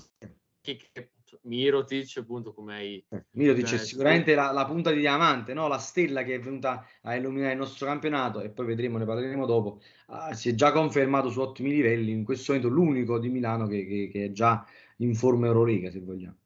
che, 0.59 1.11
Mirotic, 1.43 2.17
appunto 2.17 2.53
come 2.53 2.75
hai... 2.75 3.05
Eh, 3.09 3.25
Mirotic 3.31 3.73
è 3.73 3.77
sicuramente 3.77 4.35
la, 4.35 4.51
la, 4.51 4.65
punta 4.65 4.91
di 4.91 4.99
diamante, 4.99 5.53
no? 5.53 5.67
la 5.67 5.77
stella 5.77 6.23
che 6.23 6.35
è 6.35 6.39
venuta 6.39 6.85
a 7.01 7.15
illuminare 7.15 7.53
il 7.53 7.59
nostro 7.59 7.85
campionato 7.85 8.41
e 8.41 8.49
poi 8.49 8.65
vedremo, 8.65 8.97
ne 8.97 9.05
parleremo 9.05 9.45
dopo. 9.45 9.81
Uh, 10.07 10.33
si 10.33 10.49
è 10.49 10.55
già 10.55 10.71
confermato 10.71 11.29
su 11.29 11.39
ottimi 11.39 11.69
livelli, 11.69 12.11
in 12.11 12.23
questo 12.23 12.53
momento 12.53 12.73
l'unico 12.73 13.19
di 13.19 13.29
Milano 13.29 13.67
che, 13.67 13.85
che, 13.85 14.09
che 14.11 14.25
è 14.25 14.31
già 14.31 14.65
in 14.97 15.15
forma 15.15 15.47
Euroliga, 15.47 15.89
se 15.91 15.99
vogliamo. 15.99 16.37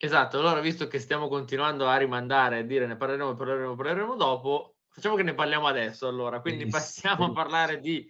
Esatto, 0.00 0.38
allora 0.38 0.60
visto 0.60 0.86
che 0.86 1.00
stiamo 1.00 1.26
continuando 1.26 1.88
a 1.88 1.96
rimandare, 1.96 2.58
a 2.58 2.62
dire 2.62 2.86
ne 2.86 2.96
parleremo, 2.96 3.34
parleremo, 3.34 3.74
parleremo 3.74 4.14
dopo, 4.14 4.76
facciamo 4.88 5.16
che 5.16 5.24
ne 5.24 5.34
parliamo 5.34 5.66
adesso 5.66 6.06
allora. 6.06 6.40
Quindi 6.40 6.66
passiamo 6.66 7.26
a 7.26 7.32
parlare 7.32 7.80
di 7.80 8.08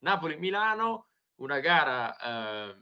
Napoli-Milano, 0.00 1.06
una 1.36 1.58
gara 1.60 2.68
eh, 2.68 2.76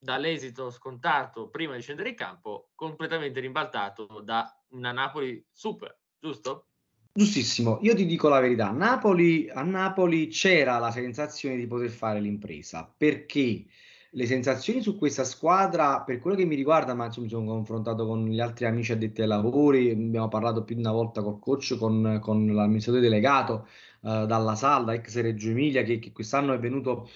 dall'esito 0.00 0.70
scontato 0.70 1.48
prima 1.50 1.74
di 1.74 1.82
scendere 1.82 2.08
in 2.08 2.14
campo, 2.14 2.70
completamente 2.74 3.38
ribaltato 3.40 4.20
da 4.24 4.50
una 4.70 4.92
Napoli 4.92 5.44
super, 5.52 5.96
giusto? 6.18 6.66
Giustissimo, 7.12 7.78
io 7.82 7.94
ti 7.94 8.06
dico 8.06 8.28
la 8.28 8.40
verità, 8.40 8.70
Napoli, 8.70 9.50
a 9.50 9.62
Napoli 9.62 10.28
c'era 10.28 10.78
la 10.78 10.90
sensazione 10.90 11.56
di 11.56 11.66
poter 11.66 11.90
fare 11.90 12.20
l'impresa, 12.20 12.92
perché 12.96 13.66
le 14.12 14.26
sensazioni 14.26 14.80
su 14.80 14.96
questa 14.96 15.24
squadra, 15.24 16.00
per 16.02 16.18
quello 16.18 16.36
che 16.36 16.44
mi 16.44 16.54
riguarda, 16.54 16.94
ma 16.94 17.06
insomma, 17.06 17.26
mi 17.26 17.32
sono 17.32 17.46
confrontato 17.46 18.06
con 18.06 18.26
gli 18.26 18.40
altri 18.40 18.66
amici 18.66 18.92
addetti 18.92 19.20
ai 19.20 19.28
lavori, 19.28 19.90
abbiamo 19.90 20.28
parlato 20.28 20.64
più 20.64 20.74
di 20.74 20.80
una 20.80 20.92
volta 20.92 21.22
col 21.22 21.38
coach, 21.38 21.76
con, 21.76 22.18
con 22.20 22.46
l'amministratore 22.46 23.04
delegato 23.04 23.68
uh, 24.00 24.26
dalla 24.26 24.54
Salda, 24.54 24.94
ex 24.94 25.20
Reggio 25.20 25.50
Emilia, 25.50 25.82
che, 25.82 25.98
che 25.98 26.12
quest'anno 26.12 26.52
è 26.52 26.58
venuto 26.58 27.08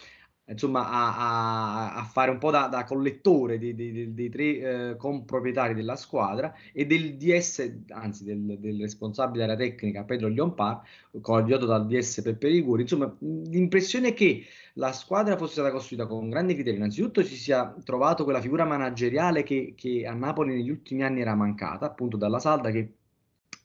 insomma, 0.46 0.88
a, 0.88 1.16
a, 1.16 1.94
a, 1.96 2.04
fare 2.04 2.30
un 2.30 2.38
po' 2.38 2.50
da, 2.50 2.66
da 2.66 2.84
collettore 2.84 3.58
dei, 3.58 3.74
dei, 3.74 4.12
dei 4.12 4.28
tre 4.28 4.90
eh, 4.90 4.96
comproprietari 4.96 5.74
della 5.74 5.96
squadra 5.96 6.54
e 6.72 6.86
del 6.86 7.16
DS, 7.16 7.72
anzi 7.88 8.24
del, 8.24 8.58
del 8.58 8.80
responsabile 8.80 9.46
della 9.46 9.56
tecnica 9.56 10.04
Pedro 10.04 10.28
Lionpar, 10.28 10.82
coadiuvato 11.20 11.66
dal 11.66 11.86
DS 11.86 12.20
Peppe 12.22 12.48
Liguri. 12.48 12.82
Insomma, 12.82 13.14
l'impressione 13.20 14.08
è 14.08 14.14
che 14.14 14.44
la 14.74 14.92
squadra 14.92 15.36
fosse 15.36 15.54
stata 15.54 15.70
costruita 15.70 16.06
con 16.06 16.28
grandi 16.28 16.54
criteri. 16.54 16.76
Innanzitutto 16.76 17.22
si 17.22 17.36
sia 17.36 17.74
trovato 17.84 18.24
quella 18.24 18.40
figura 18.40 18.64
manageriale 18.64 19.42
che, 19.42 19.74
che 19.76 20.06
a 20.06 20.12
Napoli 20.12 20.54
negli 20.54 20.70
ultimi 20.70 21.02
anni 21.02 21.20
era 21.20 21.34
mancata, 21.34 21.86
appunto 21.86 22.16
dalla 22.16 22.38
Salda 22.38 22.70
che 22.70 22.92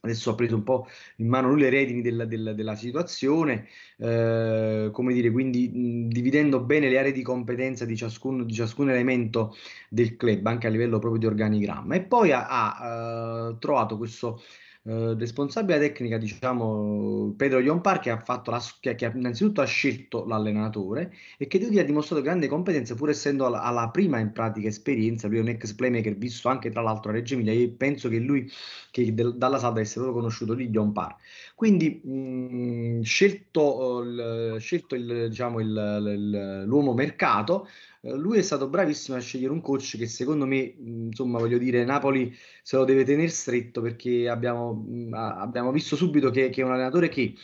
adesso 0.00 0.30
ha 0.30 0.34
preso 0.34 0.54
un 0.56 0.62
po' 0.62 0.86
in 1.16 1.28
mano 1.28 1.50
lui 1.50 1.60
le 1.60 1.70
redini 1.70 2.02
della, 2.02 2.24
della, 2.24 2.52
della 2.52 2.74
situazione, 2.74 3.68
eh, 3.98 4.88
come 4.92 5.12
dire, 5.12 5.30
quindi 5.30 5.68
mh, 5.68 6.08
dividendo 6.08 6.60
bene 6.60 6.88
le 6.88 6.98
aree 6.98 7.12
di 7.12 7.22
competenza 7.22 7.84
di 7.84 7.96
ciascun, 7.96 8.46
di 8.46 8.52
ciascun, 8.52 8.90
elemento 8.90 9.56
del 9.88 10.16
club, 10.16 10.46
anche 10.46 10.66
a 10.66 10.70
livello 10.70 10.98
proprio 10.98 11.20
di 11.20 11.26
organigramma. 11.26 11.94
E 11.94 12.02
poi 12.02 12.32
ha, 12.32 12.46
ha 12.48 13.48
uh, 13.48 13.58
trovato 13.58 13.96
questo 13.96 14.42
eh, 14.82 15.14
responsabile 15.14 15.78
tecnica, 15.78 16.16
diciamo, 16.16 17.34
Pedro 17.36 17.58
Ionpar, 17.60 17.98
che 17.98 18.10
ha 18.10 18.18
fatto 18.18 18.50
la, 18.50 18.62
che, 18.80 18.94
che 18.94 19.12
innanzitutto 19.14 19.60
ha 19.60 19.66
scelto 19.66 20.24
l'allenatore 20.24 21.12
e 21.36 21.46
che 21.46 21.58
dire 21.58 21.82
ha 21.82 21.84
dimostrato 21.84 22.22
grande 22.22 22.48
competenza, 22.48 22.94
pur 22.94 23.10
essendo 23.10 23.44
alla, 23.44 23.60
alla, 23.62 23.90
prima 23.90 24.18
in 24.18 24.32
pratica 24.32 24.68
esperienza. 24.68 25.28
Lui 25.28 25.36
è 25.38 25.40
un 25.40 25.48
ex 25.48 25.74
playmaker 25.74 26.16
visto 26.16 26.48
anche 26.48 26.70
tra 26.70 26.80
l'altro 26.80 27.10
a 27.10 27.14
Reggio 27.14 27.34
Emilia. 27.34 27.52
E 27.52 27.68
penso 27.68 28.08
che 28.08 28.18
lui, 28.18 28.50
che 28.90 29.12
del, 29.12 29.36
dalla 29.36 29.58
salda, 29.58 29.80
essere 29.80 30.04
proprio 30.04 30.22
conosciuto 30.22 30.54
lì, 30.54 30.70
Ionpar. 30.70 31.14
Quindi, 31.54 32.00
mh, 32.02 33.02
scelto, 33.02 34.00
il, 34.02 34.56
scelto 34.60 34.94
il, 34.94 35.28
diciamo, 35.28 35.60
il, 35.60 36.64
l'uomo 36.66 36.94
mercato, 36.94 37.66
eh, 37.66 37.89
lui 38.02 38.38
è 38.38 38.42
stato 38.42 38.68
bravissimo 38.68 39.16
a 39.16 39.20
scegliere 39.20 39.52
un 39.52 39.60
coach 39.60 39.96
che 39.98 40.06
secondo 40.06 40.46
me, 40.46 40.74
insomma, 40.78 41.38
voglio 41.38 41.58
dire, 41.58 41.84
Napoli 41.84 42.34
se 42.62 42.76
lo 42.76 42.84
deve 42.84 43.04
tenere 43.04 43.28
stretto 43.28 43.82
perché 43.82 44.28
abbiamo, 44.28 44.86
abbiamo 45.12 45.70
visto 45.70 45.96
subito 45.96 46.30
che, 46.30 46.48
che, 46.48 46.62
è 46.62 46.64
un 46.64 46.72
allenatore 46.72 47.08
che 47.10 47.34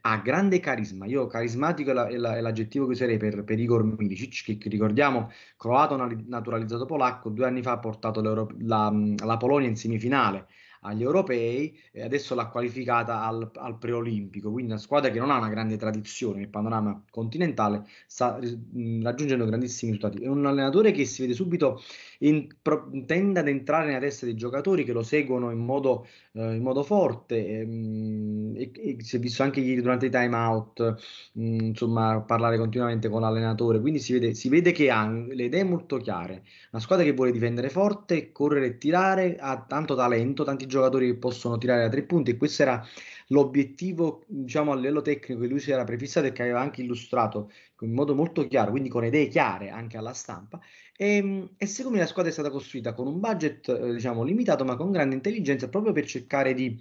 ha 0.00 0.16
grande 0.18 0.58
carisma. 0.60 1.04
Io 1.06 1.26
carismatico 1.26 1.90
è, 1.90 1.94
la, 1.94 2.06
è, 2.06 2.16
la, 2.16 2.36
è 2.36 2.40
l'aggettivo 2.40 2.86
che 2.86 2.92
userei 2.92 3.18
per, 3.18 3.44
per 3.44 3.58
Igor 3.58 3.84
Milicic, 3.84 4.44
che, 4.44 4.58
che 4.58 4.68
ricordiamo, 4.70 5.30
croato 5.56 5.96
naturalizzato 5.96 6.86
polacco, 6.86 7.28
due 7.28 7.46
anni 7.46 7.62
fa 7.62 7.72
ha 7.72 7.78
portato 7.78 8.22
la, 8.60 8.90
la 9.22 9.36
Polonia 9.36 9.68
in 9.68 9.76
semifinale 9.76 10.46
agli 10.84 11.02
europei 11.02 11.76
e 11.92 12.02
adesso 12.02 12.34
l'ha 12.34 12.46
qualificata 12.48 13.22
al, 13.22 13.50
al 13.54 13.78
preolimpico, 13.78 14.50
quindi 14.50 14.72
una 14.72 14.80
squadra 14.80 15.10
che 15.10 15.18
non 15.18 15.30
ha 15.30 15.38
una 15.38 15.48
grande 15.48 15.76
tradizione 15.76 16.38
nel 16.40 16.48
panorama 16.48 17.02
continentale 17.10 17.86
sta 18.06 18.38
mh, 18.38 19.02
raggiungendo 19.02 19.46
grandissimi 19.46 19.92
risultati. 19.92 20.22
È 20.22 20.28
un 20.28 20.44
allenatore 20.46 20.92
che 20.92 21.04
si 21.04 21.22
vede 21.22 21.34
subito 21.34 21.82
in, 22.20 22.48
pro, 22.60 22.90
tende 23.06 23.40
ad 23.40 23.48
entrare 23.48 23.86
nella 23.86 23.98
testa 23.98 24.26
dei 24.26 24.34
giocatori 24.34 24.84
che 24.84 24.92
lo 24.92 25.02
seguono 25.02 25.50
in 25.50 25.58
modo, 25.58 26.06
eh, 26.32 26.54
in 26.54 26.62
modo 26.62 26.82
forte 26.82 27.60
ehm, 27.60 28.43
e, 28.56 28.70
e, 28.74 28.96
si 29.00 29.16
è 29.16 29.18
visto 29.18 29.42
anche 29.42 29.60
ieri 29.60 29.80
durante 29.80 30.06
i 30.06 30.10
time 30.10 30.36
out 30.36 30.96
mh, 31.32 31.64
insomma 31.66 32.20
parlare 32.20 32.58
continuamente 32.58 33.08
con 33.08 33.20
l'allenatore, 33.20 33.80
quindi 33.80 33.98
si 34.00 34.12
vede, 34.12 34.34
si 34.34 34.48
vede 34.48 34.72
che 34.72 34.90
ha 34.90 35.08
le 35.08 35.44
idee 35.44 35.64
molto 35.64 35.98
chiare, 35.98 36.44
una 36.70 36.82
squadra 36.82 37.04
che 37.04 37.12
vuole 37.12 37.32
difendere 37.32 37.68
forte, 37.70 38.32
correre 38.32 38.66
e 38.66 38.78
tirare, 38.78 39.36
ha 39.36 39.64
tanto 39.66 39.94
talento, 39.94 40.44
tanti 40.44 40.66
giocatori 40.66 41.06
che 41.06 41.16
possono 41.16 41.58
tirare 41.58 41.82
da 41.82 41.88
tre 41.88 42.02
punti 42.02 42.32
e 42.32 42.36
questo 42.36 42.62
era 42.62 42.86
l'obiettivo 43.28 44.22
diciamo 44.26 44.72
a 44.72 44.76
livello 44.76 45.02
tecnico 45.02 45.40
che 45.40 45.46
lui 45.46 45.60
si 45.60 45.70
era 45.70 45.84
prefissato 45.84 46.26
e 46.26 46.32
che 46.32 46.42
aveva 46.42 46.60
anche 46.60 46.82
illustrato 46.82 47.50
in 47.80 47.92
modo 47.92 48.14
molto 48.14 48.46
chiaro, 48.46 48.70
quindi 48.70 48.88
con 48.88 49.04
idee 49.04 49.28
chiare 49.28 49.70
anche 49.70 49.96
alla 49.96 50.12
stampa. 50.12 50.60
E, 50.96 51.16
ehm, 51.16 51.50
e 51.56 51.66
secondo 51.66 51.96
me 51.96 52.02
la 52.02 52.08
squadra 52.08 52.30
è 52.30 52.34
stata 52.34 52.50
costruita 52.50 52.94
con 52.94 53.06
un 53.06 53.20
budget 53.20 53.68
eh, 53.68 53.94
diciamo 53.94 54.22
limitato 54.22 54.64
ma 54.64 54.76
con 54.76 54.90
grande 54.90 55.14
intelligenza 55.14 55.68
proprio 55.68 55.92
per 55.92 56.06
cercare 56.06 56.54
di 56.54 56.80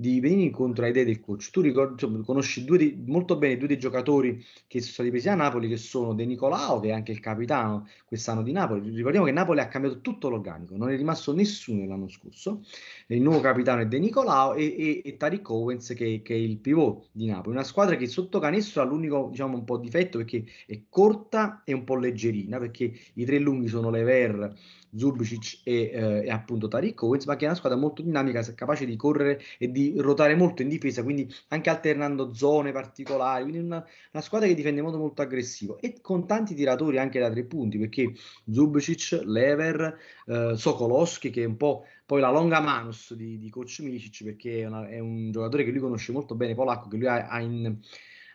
di 0.00 0.18
venire 0.18 0.42
incontro 0.42 0.82
alle 0.82 0.92
idee 0.92 1.04
del 1.04 1.20
coach. 1.20 1.50
Tu 1.50 1.60
ricordi, 1.60 1.92
insomma, 1.92 2.24
conosci 2.24 2.64
di, 2.64 3.04
molto 3.06 3.36
bene 3.36 3.58
due 3.58 3.68
dei 3.68 3.78
giocatori 3.78 4.42
che 4.66 4.80
sono 4.80 4.92
stati 4.92 5.10
presi 5.10 5.28
a 5.28 5.34
Napoli, 5.34 5.68
che 5.68 5.76
sono 5.76 6.14
De 6.14 6.24
Nicolao, 6.24 6.80
che 6.80 6.88
è 6.88 6.92
anche 6.92 7.12
il 7.12 7.20
capitano 7.20 7.86
quest'anno 8.06 8.42
di 8.42 8.50
Napoli. 8.50 8.88
Ricordiamo 8.94 9.26
che 9.26 9.32
Napoli 9.32 9.60
ha 9.60 9.68
cambiato 9.68 10.00
tutto 10.00 10.30
l'organico, 10.30 10.74
non 10.76 10.88
è 10.90 10.96
rimasto 10.96 11.34
nessuno 11.34 11.86
l'anno 11.86 12.08
scorso. 12.08 12.62
Il 13.08 13.20
nuovo 13.20 13.40
capitano 13.40 13.82
è 13.82 13.86
De 13.86 13.98
Nicolao 13.98 14.54
e, 14.54 14.64
e, 14.64 15.02
e 15.04 15.16
Tariq 15.18 15.48
Owens, 15.50 15.88
che, 15.94 16.22
che, 16.24 16.34
è 16.34 16.38
il 16.38 16.56
pivot 16.56 17.08
di 17.12 17.26
Napoli. 17.26 17.54
Una 17.54 17.64
squadra 17.64 17.96
che 17.96 18.06
sotto 18.06 18.38
canestro 18.38 18.80
ha 18.80 18.86
l'unico 18.86 19.28
diciamo, 19.30 19.54
un 19.54 19.64
po' 19.64 19.76
difetto 19.76 20.16
perché 20.16 20.44
è 20.66 20.80
corta 20.88 21.60
e 21.64 21.74
un 21.74 21.84
po' 21.84 21.96
leggerina, 21.96 22.58
perché 22.58 22.90
i 23.14 23.24
tre 23.26 23.38
lunghi 23.38 23.68
sono 23.68 23.90
Lever 23.90 24.56
Zubicic 24.94 25.60
e, 25.64 25.90
eh, 25.92 26.24
e 26.24 26.30
appunto 26.30 26.68
Tariq 26.68 27.02
Owens, 27.02 27.26
ma 27.26 27.36
che 27.36 27.44
è 27.44 27.48
una 27.48 27.56
squadra 27.56 27.78
molto 27.78 28.02
dinamica, 28.02 28.42
capace 28.54 28.86
di 28.86 28.96
correre 28.96 29.40
e 29.58 29.70
di 29.70 29.94
ruotare 29.96 30.34
molto 30.34 30.62
in 30.62 30.68
difesa, 30.68 31.02
quindi 31.02 31.32
anche 31.48 31.70
alternando 31.70 32.34
zone 32.34 32.72
particolari, 32.72 33.42
quindi 33.42 33.60
una, 33.60 33.84
una 34.12 34.22
squadra 34.22 34.48
che 34.48 34.54
difende 34.54 34.82
molto 34.82 34.98
molto 34.98 35.22
aggressivo 35.22 35.78
e 35.80 36.00
con 36.00 36.26
tanti 36.26 36.54
tiratori 36.54 36.98
anche 36.98 37.18
da 37.18 37.30
tre 37.30 37.44
punti, 37.44 37.78
perché 37.78 38.12
Zubcic, 38.50 39.20
Lever, 39.24 39.98
eh, 40.26 40.52
Sokolowski 40.56 41.30
che 41.30 41.42
è 41.42 41.46
un 41.46 41.56
po' 41.56 41.84
poi 42.10 42.20
la 42.20 42.30
longa 42.30 42.60
manus 42.60 43.14
di, 43.14 43.38
di 43.38 43.50
coach 43.50 43.78
Milicic 43.82 44.24
perché 44.24 44.62
è, 44.62 44.66
una, 44.66 44.88
è, 44.88 44.98
un 44.98 45.30
giocatore 45.30 45.62
che 45.62 45.70
lui 45.70 45.78
conosce 45.78 46.10
molto 46.10 46.34
bene, 46.34 46.54
polacco, 46.54 46.88
che 46.88 46.96
lui 46.96 47.06
ha, 47.06 47.28
ha 47.28 47.40
in 47.40 47.78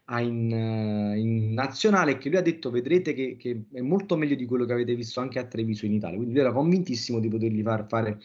ha 0.05 0.21
in, 0.21 0.51
uh, 0.51 1.17
in, 1.17 1.53
nazionale 1.53 2.17
che 2.17 2.29
lui 2.29 2.37
ha 2.37 2.41
detto 2.41 2.69
vedrete 2.69 3.13
che, 3.13 3.37
che, 3.37 3.65
è 3.71 3.81
molto 3.81 4.15
meglio 4.15 4.35
di 4.35 4.45
quello 4.45 4.65
che 4.65 4.73
avete 4.73 4.95
visto 4.95 5.19
anche 5.19 5.39
a 5.39 5.45
Treviso 5.45 5.85
in 5.85 5.93
Italia 5.93 6.17
quindi 6.17 6.33
lui 6.33 6.43
era 6.43 6.53
convintissimo 6.53 7.19
di 7.19 7.27
poterli 7.27 7.61
far 7.63 7.87
fare 7.87 8.19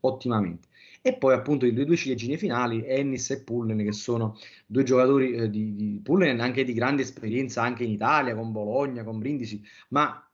ottimamente. 0.00 0.68
E 1.02 1.16
poi 1.16 1.34
appunto 1.34 1.66
i 1.66 1.72
due 1.72 1.96
ciliegine 1.96 2.38
finali 2.38 2.82
Ennis 2.86 3.30
e 3.30 3.42
Pullen 3.42 3.78
che 3.78 3.92
sono 3.92 4.38
due 4.66 4.84
giocatori 4.84 5.34
eh, 5.34 5.50
di, 5.50 5.74
di 5.74 6.00
Pullen 6.02 6.40
anche 6.40 6.64
di 6.64 6.72
grande 6.72 7.02
esperienza 7.02 7.62
anche 7.62 7.84
in 7.84 7.90
Italia 7.90 8.34
con 8.34 8.52
Bologna, 8.52 9.04
con 9.04 9.18
Brindisi 9.18 9.62
ma 9.88 10.26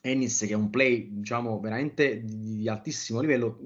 Ennis 0.00 0.38
che 0.40 0.52
è 0.52 0.54
un 0.54 0.70
play 0.70 1.08
diciamo 1.10 1.60
veramente 1.60 2.24
di, 2.24 2.56
di 2.56 2.68
altissimo 2.68 3.20
livello 3.20 3.58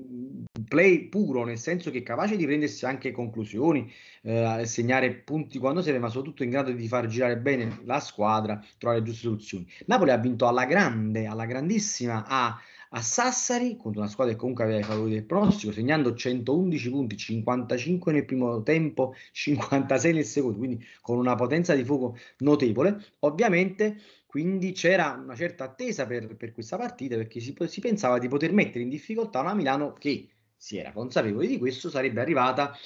play 0.68 1.08
puro, 1.08 1.44
nel 1.44 1.58
senso 1.58 1.90
che 1.90 1.98
è 1.98 2.02
capace 2.02 2.36
di 2.36 2.44
prendersi 2.44 2.84
anche 2.86 3.12
conclusioni, 3.12 3.90
eh, 4.22 4.62
segnare 4.64 5.12
punti 5.12 5.58
quando 5.58 5.82
serve, 5.82 5.98
ma 5.98 6.08
soprattutto 6.08 6.42
in 6.42 6.50
grado 6.50 6.72
di 6.72 6.88
far 6.88 7.06
girare 7.06 7.38
bene 7.38 7.80
la 7.84 8.00
squadra, 8.00 8.62
trovare 8.78 9.00
le 9.00 9.06
giuste 9.06 9.22
soluzioni. 9.22 9.66
Napoli 9.86 10.10
ha 10.10 10.16
vinto 10.16 10.46
alla 10.46 10.64
grande, 10.64 11.26
alla 11.26 11.44
grandissima 11.46 12.24
a, 12.26 12.58
a 12.96 13.02
Sassari, 13.02 13.76
contro 13.76 14.00
una 14.00 14.10
squadra 14.10 14.32
che 14.32 14.38
comunque 14.38 14.64
aveva 14.64 14.78
i 14.78 14.84
favori 14.84 15.10
del 15.10 15.24
pronostico, 15.24 15.72
segnando 15.72 16.14
111 16.14 16.90
punti, 16.90 17.16
55 17.16 18.12
nel 18.12 18.24
primo 18.24 18.62
tempo, 18.62 19.14
56 19.32 20.12
nel 20.12 20.24
secondo, 20.24 20.58
quindi 20.58 20.84
con 21.00 21.18
una 21.18 21.34
potenza 21.34 21.74
di 21.74 21.84
fuoco 21.84 22.16
notevole. 22.38 23.02
Ovviamente 23.20 24.00
quindi 24.26 24.72
c'era 24.72 25.20
una 25.22 25.36
certa 25.36 25.64
attesa 25.64 26.06
per, 26.06 26.34
per 26.36 26.52
questa 26.52 26.76
partita 26.76 27.16
perché 27.16 27.38
si, 27.38 27.54
si, 27.66 27.80
pensava 27.80 28.18
di 28.18 28.26
poter 28.26 28.52
mettere 28.52 28.82
in 28.82 28.88
difficoltà 28.88 29.40
una 29.40 29.54
Milano 29.54 29.92
che 29.92 30.28
si 30.56 30.76
era 30.76 30.92
consapevole 30.92 31.46
di 31.46 31.58
questo, 31.58 31.90
sarebbe 31.90 32.20
arrivata 32.20 32.76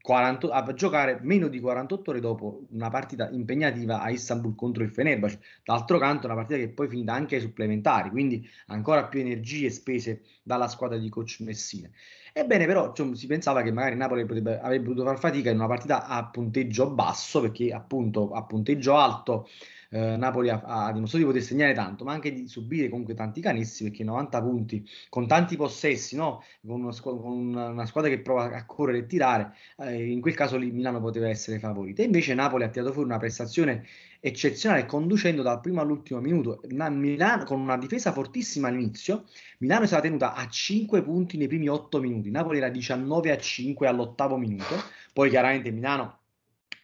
40, 0.00 0.48
a 0.48 0.74
giocare 0.74 1.18
meno 1.22 1.48
di 1.48 1.60
48 1.60 2.10
ore 2.10 2.20
dopo 2.20 2.66
una 2.70 2.90
partita 2.90 3.30
impegnativa 3.30 4.00
a 4.00 4.10
Istanbul 4.10 4.54
contro 4.54 4.82
il 4.82 4.90
Fenerbahce. 4.90 5.40
D'altro 5.64 5.98
canto, 5.98 6.26
una 6.26 6.34
partita 6.34 6.58
che 6.58 6.70
poi 6.70 6.88
finita 6.88 7.12
anche 7.12 7.36
ai 7.36 7.40
supplementari, 7.40 8.10
quindi 8.10 8.48
ancora 8.66 9.06
più 9.06 9.20
energie 9.20 9.70
spese 9.70 10.22
dalla 10.42 10.68
squadra 10.68 10.98
di 10.98 11.08
coach 11.08 11.38
Messina. 11.40 11.88
Ebbene, 12.34 12.64
però 12.66 12.92
cioè, 12.94 13.14
si 13.14 13.26
pensava 13.26 13.62
che 13.62 13.70
magari 13.70 13.94
Napoli 13.94 14.24
potrebbe, 14.24 14.58
avrebbe 14.58 14.84
potuto 14.86 15.04
far 15.04 15.18
fatica 15.18 15.50
in 15.50 15.56
una 15.56 15.66
partita 15.66 16.06
a 16.06 16.24
punteggio 16.26 16.90
basso, 16.90 17.42
perché 17.42 17.72
appunto 17.72 18.32
a 18.32 18.42
punteggio 18.44 18.96
alto 18.96 19.48
eh, 19.90 20.16
Napoli 20.16 20.48
ha, 20.48 20.62
ha, 20.64 20.92
dimostrato 20.92 21.24
di 21.24 21.30
poter 21.30 21.42
segnare 21.46 21.74
tanto, 21.74 22.04
ma 22.04 22.12
anche 22.12 22.32
di 22.32 22.48
subire 22.48 22.88
comunque 22.88 23.12
tanti 23.14 23.42
canissi, 23.42 23.84
perché 23.84 24.02
90 24.02 24.40
punti 24.40 24.88
con 25.10 25.26
tanti 25.26 25.56
possessi, 25.56 26.16
no? 26.16 26.42
con, 26.66 26.82
una, 26.82 26.94
con 27.00 27.54
una, 27.54 27.86
squadra 27.86 28.10
che 28.10 28.20
prova 28.20 28.44
a 28.44 28.64
correre 28.64 28.98
e 28.98 29.06
tirare, 29.06 29.52
eh, 29.78 30.10
in 30.10 30.22
quel 30.22 30.34
caso 30.34 30.56
lì 30.56 30.70
Milano 30.70 31.00
poteva 31.00 31.28
essere 31.28 31.58
favorita. 31.58 32.02
Invece 32.02 32.32
Napoli 32.32 32.64
ha 32.64 32.68
tirato 32.68 32.92
fuori 32.92 33.08
una 33.08 33.18
prestazione 33.18 33.84
eccezionale, 34.24 34.86
conducendo 34.86 35.42
dal 35.42 35.60
primo 35.60 35.80
all'ultimo 35.80 36.20
minuto, 36.20 36.60
Milano, 36.68 37.42
con 37.42 37.60
una 37.60 37.76
difesa 37.76 38.12
fortissima 38.12 38.68
all'inizio. 38.68 39.24
Milano 39.58 39.84
si 39.84 39.94
era 39.94 40.02
tenuta 40.02 40.34
a 40.34 40.48
5 40.48 41.02
punti 41.02 41.36
nei 41.36 41.48
primi 41.48 41.68
8 41.68 41.98
minuti, 41.98 42.30
Napoli 42.30 42.58
era 42.58 42.68
19 42.68 43.32
a 43.32 43.36
5 43.36 43.88
all'ottavo 43.88 44.36
minuto, 44.38 44.76
poi 45.12 45.28
chiaramente 45.28 45.72
Milano 45.72 46.20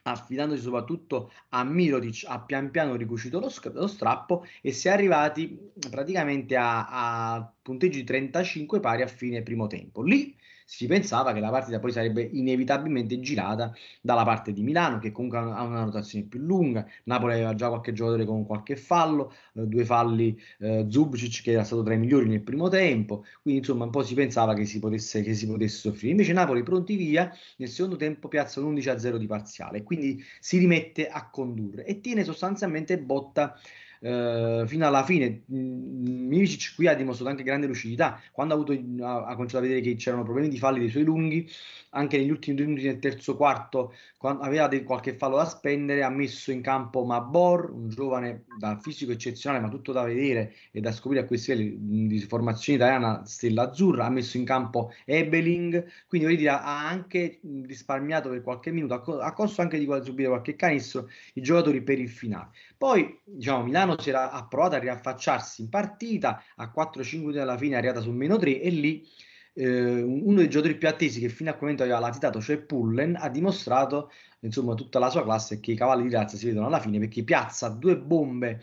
affidandosi 0.03 0.63
soprattutto 0.63 1.31
a 1.51 1.63
Mirotic, 1.63 2.25
ha 2.27 2.41
pian 2.41 2.71
piano 2.71 2.97
ricucito 2.97 3.39
lo, 3.39 3.53
lo 3.73 3.87
strappo 3.87 4.47
e 4.61 4.73
si 4.73 4.89
è 4.89 4.91
arrivati 4.91 5.71
praticamente 5.91 6.57
a, 6.57 7.35
a 7.35 7.53
punteggi 7.63 8.03
35 8.05 8.81
pari 8.81 9.03
a 9.03 9.07
fine 9.07 9.43
primo 9.43 9.67
tempo. 9.69 10.03
Lì 10.03 10.35
si 10.71 10.87
pensava 10.87 11.33
che 11.33 11.41
la 11.41 11.49
partita 11.49 11.79
poi 11.79 11.93
sarebbe 11.93 12.21
inevitabilmente 12.21 13.19
girata 13.21 13.75
dalla 14.03 14.23
parte 14.23 14.53
di 14.53 14.63
Milano, 14.63 14.99
che 14.99 15.11
comunque 15.11 15.39
ha 15.39 15.63
una 15.63 15.85
rotazione 15.85 16.27
più 16.27 16.41
lunga. 16.41 16.87
Napoli 17.05 17.33
aveva 17.33 17.55
già 17.55 17.69
qualche 17.69 17.95
giocatore 17.95 18.27
con 18.27 18.45
qualche 18.45 18.77
fallo, 18.77 19.33
eh, 19.55 19.63
due 19.67 19.87
falli 19.87 20.39
eh, 20.59 20.85
Zubcic 20.87 21.43
che 21.43 21.53
era 21.53 21.65
stato 21.65 21.83
tra 21.83 21.95
i 21.95 21.99
migliori 21.99 22.29
nel 22.29 22.43
primo 22.43 22.69
tempo, 22.69 23.25
quindi 23.41 23.61
insomma 23.61 23.85
un 23.85 23.91
po' 23.91 24.03
si 24.03 24.13
pensava 24.13 24.53
che 24.53 24.67
si 24.67 24.79
potesse, 24.79 25.23
che 25.23 25.33
si 25.33 25.47
potesse 25.47 25.79
soffrire. 25.79 26.11
Invece 26.11 26.35
Napoli 26.35 26.63
pronti 26.63 26.97
via, 26.97 27.33
nel 27.57 27.69
secondo 27.71 27.97
tempo 27.97 28.29
piazza 28.29 28.61
un 28.61 28.67
11 28.67 28.91
a 28.91 28.99
0 28.99 29.17
di 29.17 29.27
parziale, 29.27 29.83
quindi 29.83 30.23
si 30.39 30.59
rimette 30.59 31.09
a 31.09 31.31
condurre 31.31 31.87
e 31.87 32.01
tiene 32.01 32.25
sostanzialmente 32.25 32.99
botta 32.99 33.59
eh, 34.01 34.65
fino 34.67 34.87
alla 34.87 35.05
fine. 35.05 35.43
Milicic 35.47 36.75
qui 36.75 36.87
ha 36.87 36.95
dimostrato 36.95 37.31
anche 37.31 37.43
grande 37.43 37.67
lucidità 37.67 38.21
quando 38.33 38.55
ha, 38.55 38.57
avuto, 38.57 38.73
ha, 39.03 39.27
ha 39.27 39.35
cominciato 39.35 39.65
a 39.65 39.67
vedere 39.67 39.81
che 39.81 39.97
c'erano 39.97 40.23
problemi 40.23 40.49
di 40.49 40.59
falli 40.59 40.81
dei 40.81 40.89
suoi 40.91 41.05
lunghi 41.05 41.49
anche 41.91 42.19
negli 42.19 42.31
ultimi 42.31 42.57
due 42.57 42.67
minuti 42.67 42.85
del 42.85 42.99
terzo 42.99 43.37
quarto 43.37 43.95
quando 44.19 44.43
aveva 44.43 44.69
de- 44.69 44.83
qualche 44.83 45.15
fallo 45.15 45.37
da 45.37 45.47
spendere 45.47 46.03
ha 46.03 46.11
messo 46.11 46.51
in 46.51 46.61
campo 46.61 47.05
Mabor 47.05 47.71
un 47.71 47.89
giovane 47.89 48.45
dal 48.59 48.81
fisico 48.81 49.13
eccezionale 49.13 49.63
ma 49.63 49.71
tutto 49.71 49.93
da 49.93 50.03
vedere 50.03 50.55
e 50.71 50.81
da 50.81 50.93
scoprire 50.93 51.25
a 51.25 51.27
questi 51.27 51.57
livelli 51.57 52.07
di 52.09 52.21
formazione 52.21 52.79
italiana 52.79 53.25
stella 53.25 53.63
azzurra 53.71 54.07
ha 54.07 54.11
messo 54.11 54.37
in 54.37 54.45
campo 54.45 54.93
Ebeling 55.05 55.87
quindi 56.07 56.27
voglio 56.27 56.39
dire 56.39 56.51
ha 56.51 56.87
anche 56.87 57.41
risparmiato 57.67 58.29
per 58.29 58.43
qualche 58.43 58.71
minuto 58.71 58.95
a, 58.95 59.01
co- 59.01 59.19
a 59.21 59.33
costo 59.33 59.63
anche 59.63 59.79
di 59.79 59.87
subire 60.03 60.29
qualche 60.29 60.57
canestro 60.57 61.09
i 61.35 61.41
giocatori 61.41 61.83
per 61.83 61.99
il 61.99 62.09
finale 62.11 62.51
poi 62.77 63.19
diciamo 63.25 63.65
Milano 63.65 63.88
si 63.97 64.11
era 64.11 64.47
provato 64.49 64.75
a 64.75 64.79
riaffacciarsi 64.79 65.63
in 65.63 65.69
partita 65.69 66.43
a 66.57 66.73
4-5 66.75 67.19
minuti 67.19 67.39
alla 67.39 67.57
fine 67.57 67.75
è 67.75 67.79
arrivata 67.79 68.01
sul 68.01 68.15
meno 68.15 68.37
3 68.37 68.61
e 68.61 68.71
lì 68.71 69.07
eh, 69.55 70.03
uno 70.03 70.37
dei 70.37 70.49
giocatori 70.49 70.77
più 70.77 70.89
attesi 70.89 71.21
che 71.21 71.29
fino 71.29 71.51
a 71.51 71.53
quel 71.53 71.71
momento 71.71 71.83
aveva 71.83 71.99
latitato, 71.99 72.41
cioè 72.41 72.59
Pullen, 72.59 73.17
ha 73.19 73.29
dimostrato 73.29 74.11
insomma 74.41 74.75
tutta 74.75 74.99
la 74.99 75.11
sua 75.11 75.25
classe 75.25 75.61
che 75.61 75.73
i 75.73 75.77
cavalli 75.77 76.09
di 76.09 76.15
razza 76.15 76.37
si 76.37 76.47
vedono 76.47 76.67
alla 76.67 76.81
fine 76.81 76.99
perché 76.99 77.25
piazza 77.25 77.69
due 77.69 77.99
bombe, 77.99 78.63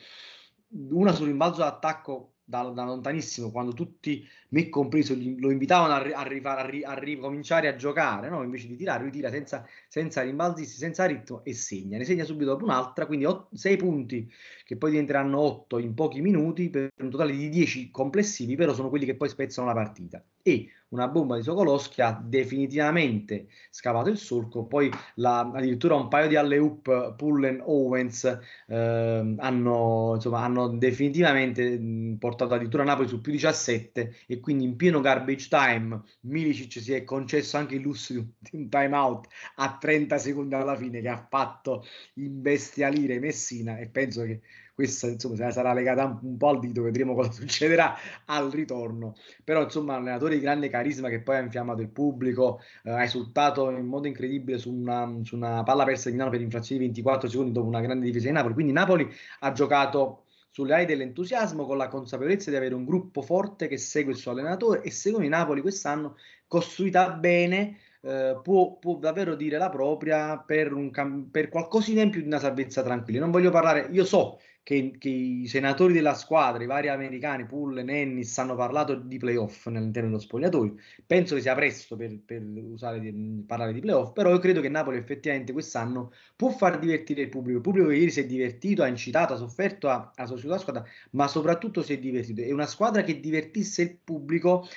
una 0.92 1.12
sul 1.12 1.28
rimbalzo 1.28 1.60
d'attacco 1.60 2.35
da, 2.46 2.64
da, 2.70 2.84
lontanissimo, 2.84 3.52
quando 3.52 3.74
tutti, 3.74 4.26
me 4.50 4.70
compreso, 4.70 5.16
lo 5.16 5.50
invitavano 5.50 5.94
a, 5.94 6.22
a, 6.22 6.86
a, 6.86 7.00
ricominciare 7.00 7.68
a 7.68 7.76
giocare, 7.76 8.30
no? 8.30 8.44
invece 8.44 8.68
di 8.68 8.76
tirare, 8.76 9.02
lui 9.02 9.12
tira 9.12 9.30
senza, 9.32 9.68
senza 9.88 10.22
rimbalzi, 10.22 10.64
senza 10.66 11.06
ritmo 11.06 11.44
e 11.44 11.54
segna. 11.54 11.98
Ne 11.98 12.06
segna 12.06 12.24
subito 12.24 12.52
dopo 12.52 12.64
un'altra, 12.64 13.08
quindi 13.08 13.26
6 13.52 13.78
punti 13.78 14.32
che 14.64 14.78
poi 14.78 14.92
diventeranno 14.92 15.40
8 15.40 15.80
in 15.80 15.94
pochi 15.96 16.22
minuti 16.22 16.70
per 16.70 16.92
un 17.00 17.10
totale 17.10 17.32
di 17.32 17.50
10 17.50 17.90
complessivi, 17.90 18.56
però 18.56 18.74
sono 18.74 18.90
quelli 18.90 19.06
che 19.06 19.16
poi 19.16 19.30
spezzano 19.30 19.68
la 19.68 19.74
partita. 19.74 20.24
E 20.44 20.70
una 20.96 21.10
bomba 21.10 21.36
di 21.36 21.44
Sokolowski 21.44 22.02
ha 22.02 22.20
definitivamente 22.24 23.48
scavato 23.70 24.10
il 24.10 24.18
solco, 24.18 24.66
poi 24.66 24.90
la, 25.16 25.40
addirittura 25.40 25.96
un 25.96 26.08
paio 26.08 26.28
di 26.28 26.36
alley-oop 26.36 27.16
Pullen 27.16 27.62
Owens 27.64 28.24
eh, 28.68 29.36
hanno, 29.38 30.12
insomma, 30.16 30.40
hanno 30.40 30.70
definitivamente 30.70 31.80
portato 32.18 32.54
addirittura 32.54 32.84
Napoli 32.84 33.08
su 33.08 33.22
più 33.22 33.32
17 33.34 34.16
e 34.26 34.40
quindi 34.40 34.64
in 34.64 34.76
pieno 34.76 35.02
garbage 35.02 35.48
time 35.50 36.02
Milicic 36.22 36.82
si 36.82 36.94
è 36.94 37.04
concesso 37.04 37.58
anche 37.58 37.76
il 37.76 37.82
lusso 37.82 38.14
di 38.14 38.26
un 38.52 38.70
time 38.70 38.96
out 38.96 39.28
a 39.56 39.78
30 39.78 40.18
secondi 40.18 40.56
alla 40.56 40.76
fine 40.76 41.02
che 41.02 41.10
ha 41.10 41.28
fatto 41.30 41.86
imbestialire 42.16 43.20
Messina 43.20 43.78
e 43.78 43.90
penso 43.90 44.24
che 44.24 44.42
questa 44.76 45.08
insomma 45.08 45.52
sarà 45.52 45.74
legata 45.74 46.20
un 46.22 46.36
po' 46.36 46.50
al 46.50 46.60
dito, 46.60 46.82
vedremo 46.82 47.16
cosa 47.16 47.32
succederà 47.34 47.96
al 48.26 48.52
ritorno. 48.52 49.16
Però 49.44 49.64
insomma 49.64 49.94
un 49.94 50.02
allenatore 50.02 50.36
di 50.36 50.42
grande 50.42 50.70
carisma 50.70 51.08
che 51.08 51.22
poi 51.22 51.38
ha 51.38 51.40
infiammato 51.40 51.82
il 51.82 51.90
pubblico, 51.90 52.60
eh, 52.84 52.92
ha 52.92 53.04
esultato 53.04 53.70
in 53.72 53.86
modo 53.86 54.08
incredibile 54.08 54.58
su 54.58 54.72
una, 54.72 55.10
su 55.24 55.36
una 55.36 55.64
palla 55.64 55.86
persa 55.86 56.10
di 56.10 56.16
Milano 56.16 56.32
per 56.32 56.42
infrazione 56.42 56.82
di 56.82 56.88
24 56.88 57.30
secondi 57.30 57.54
dopo 57.54 57.68
una 57.68 57.80
grande 57.80 58.06
difesa 58.06 58.28
di 58.28 58.34
Napoli. 58.34 58.54
Quindi 58.54 58.74
Napoli 58.74 59.10
ha 59.40 59.52
giocato 59.54 60.26
sulle 60.52 60.74
ali 60.74 60.86
dell'entusiasmo 60.86 61.66
con 61.66 61.78
la 61.78 61.88
consapevolezza 61.88 62.50
di 62.50 62.58
avere 62.58 62.76
un 62.76 62.86
gruppo 62.86 63.22
forte 63.22 63.68
che 63.68 63.78
segue 63.78 64.12
il 64.12 64.18
suo 64.18 64.32
allenatore 64.32 64.82
e 64.84 64.92
secondo 64.92 65.26
me 65.26 65.30
Napoli 65.30 65.62
quest'anno 65.62 66.18
costruita 66.48 67.12
bene 67.12 67.78
eh, 68.02 68.40
può, 68.42 68.78
può, 68.78 68.96
davvero 68.96 69.36
dire 69.36 69.58
la 69.58 69.70
propria 69.70 70.38
per, 70.38 70.72
un 70.74 70.92
per 71.32 71.50
qualcosina 71.50 72.02
in 72.04 72.10
più 72.10 72.22
di 72.22 72.28
una 72.28 72.40
salvezza 72.40 72.84
tranquilla. 72.84 73.20
Non 73.20 73.32
voglio 73.32 73.52
parlare, 73.52 73.88
io 73.92 74.06
so 74.06 74.40
che, 74.66 74.96
che, 74.98 75.10
i 75.10 75.48
senatori 75.48 75.94
della 75.94 76.16
squadra, 76.16 76.64
i 76.64 76.66
vari 76.66 76.90
americani, 76.90 77.46
Pull 77.46 77.78
e 77.78 78.00
Ennis, 78.00 78.36
hanno 78.40 78.56
parlato 78.56 78.96
di 78.96 79.20
playoff 79.20 79.68
all'interno 79.68 80.10
dello 80.10 80.20
spogliatoio. 80.20 80.74
Penso 81.06 81.36
che 81.36 81.42
sia 81.42 81.54
presto 81.54 81.96
per, 81.96 82.18
per 82.26 82.42
usare, 82.42 83.14
parlare 83.46 83.74
di 83.74 83.80
playoff, 83.80 84.12
però 84.14 84.32
io 84.32 84.40
credo 84.40 84.62
che 84.62 84.70
Napoli 84.70 84.98
effettivamente 84.98 85.54
quest'anno 85.54 86.12
può 86.36 86.50
far 86.50 86.80
divertire 86.80 87.22
il 87.22 87.30
pubblico. 87.30 87.58
Il 87.58 87.64
pubblico 87.64 87.92
ieri 87.92 88.10
si 88.10 88.22
è 88.22 88.26
divertito, 88.26 88.82
ha 88.82 88.88
incitato, 88.88 89.34
ha 89.34 89.38
sofferto, 89.38 89.88
ha, 89.88 90.12
ha 90.16 90.26
sostenuto 90.26 90.56
la 90.56 90.62
squadra, 90.62 90.84
ma 91.12 91.28
soprattutto 91.28 91.84
si 91.84 91.94
è 91.94 92.00
divertito. 92.00 92.42
È 92.42 92.52
una 92.52 92.66
squadra 92.66 93.04
che 93.04 93.20
divertisse 93.20 93.84
il 93.84 93.98
pubblico 94.04 94.68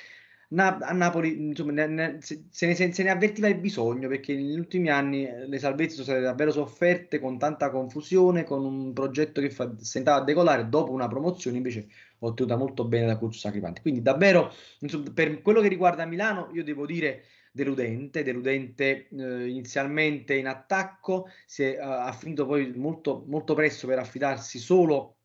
Na- 0.51 0.77
a 0.77 0.93
Napoli 0.93 1.47
insomma, 1.49 1.71
ne, 1.73 1.87
ne, 1.87 2.17
se, 2.21 2.65
ne, 2.65 2.73
se, 2.73 3.03
ne, 3.03 3.09
avvertiva 3.11 3.47
il 3.47 3.59
bisogno 3.59 4.07
perché 4.07 4.33
negli 4.33 4.57
ultimi 4.57 4.89
anni 4.89 5.27
eh, 5.27 5.47
le 5.47 5.59
salvezze 5.59 5.93
sono 5.93 6.05
state 6.05 6.21
davvero 6.21 6.51
sofferte 6.51 7.19
con 7.19 7.37
tanta 7.37 7.69
confusione, 7.69 8.43
con 8.45 8.65
un 8.65 8.91
progetto 8.91 9.41
che 9.41 9.51
fa, 9.51 9.71
stentava 9.77 10.21
a 10.21 10.23
decolare 10.23 10.67
dopo 10.67 10.91
una 10.91 11.07
promozione 11.07 11.57
invece 11.57 11.87
ottenuta 12.19 12.55
molto 12.55 12.85
bene 12.85 13.05
da 13.05 13.17
coach 13.17 13.35
Sacripanti. 13.35 13.81
Quindi 13.81 14.01
davvero 14.01 14.51
insomma, 14.79 15.11
per 15.13 15.41
quello 15.43 15.61
che 15.61 15.67
riguarda 15.67 16.05
Milano 16.05 16.49
io 16.53 16.63
devo 16.63 16.87
dire 16.87 17.25
deludente, 17.51 18.23
deludente 18.23 19.07
eh, 19.09 19.47
inizialmente 19.47 20.33
in 20.33 20.47
attacco, 20.47 21.27
si 21.45 21.63
è, 21.63 21.77
ha 21.77 22.11
finito 22.13 22.47
poi 22.47 22.73
molto, 22.75 23.23
molto 23.27 23.53
presto 23.53 23.85
per 23.85 23.99
affidarsi 23.99 24.57
solo 24.57 25.17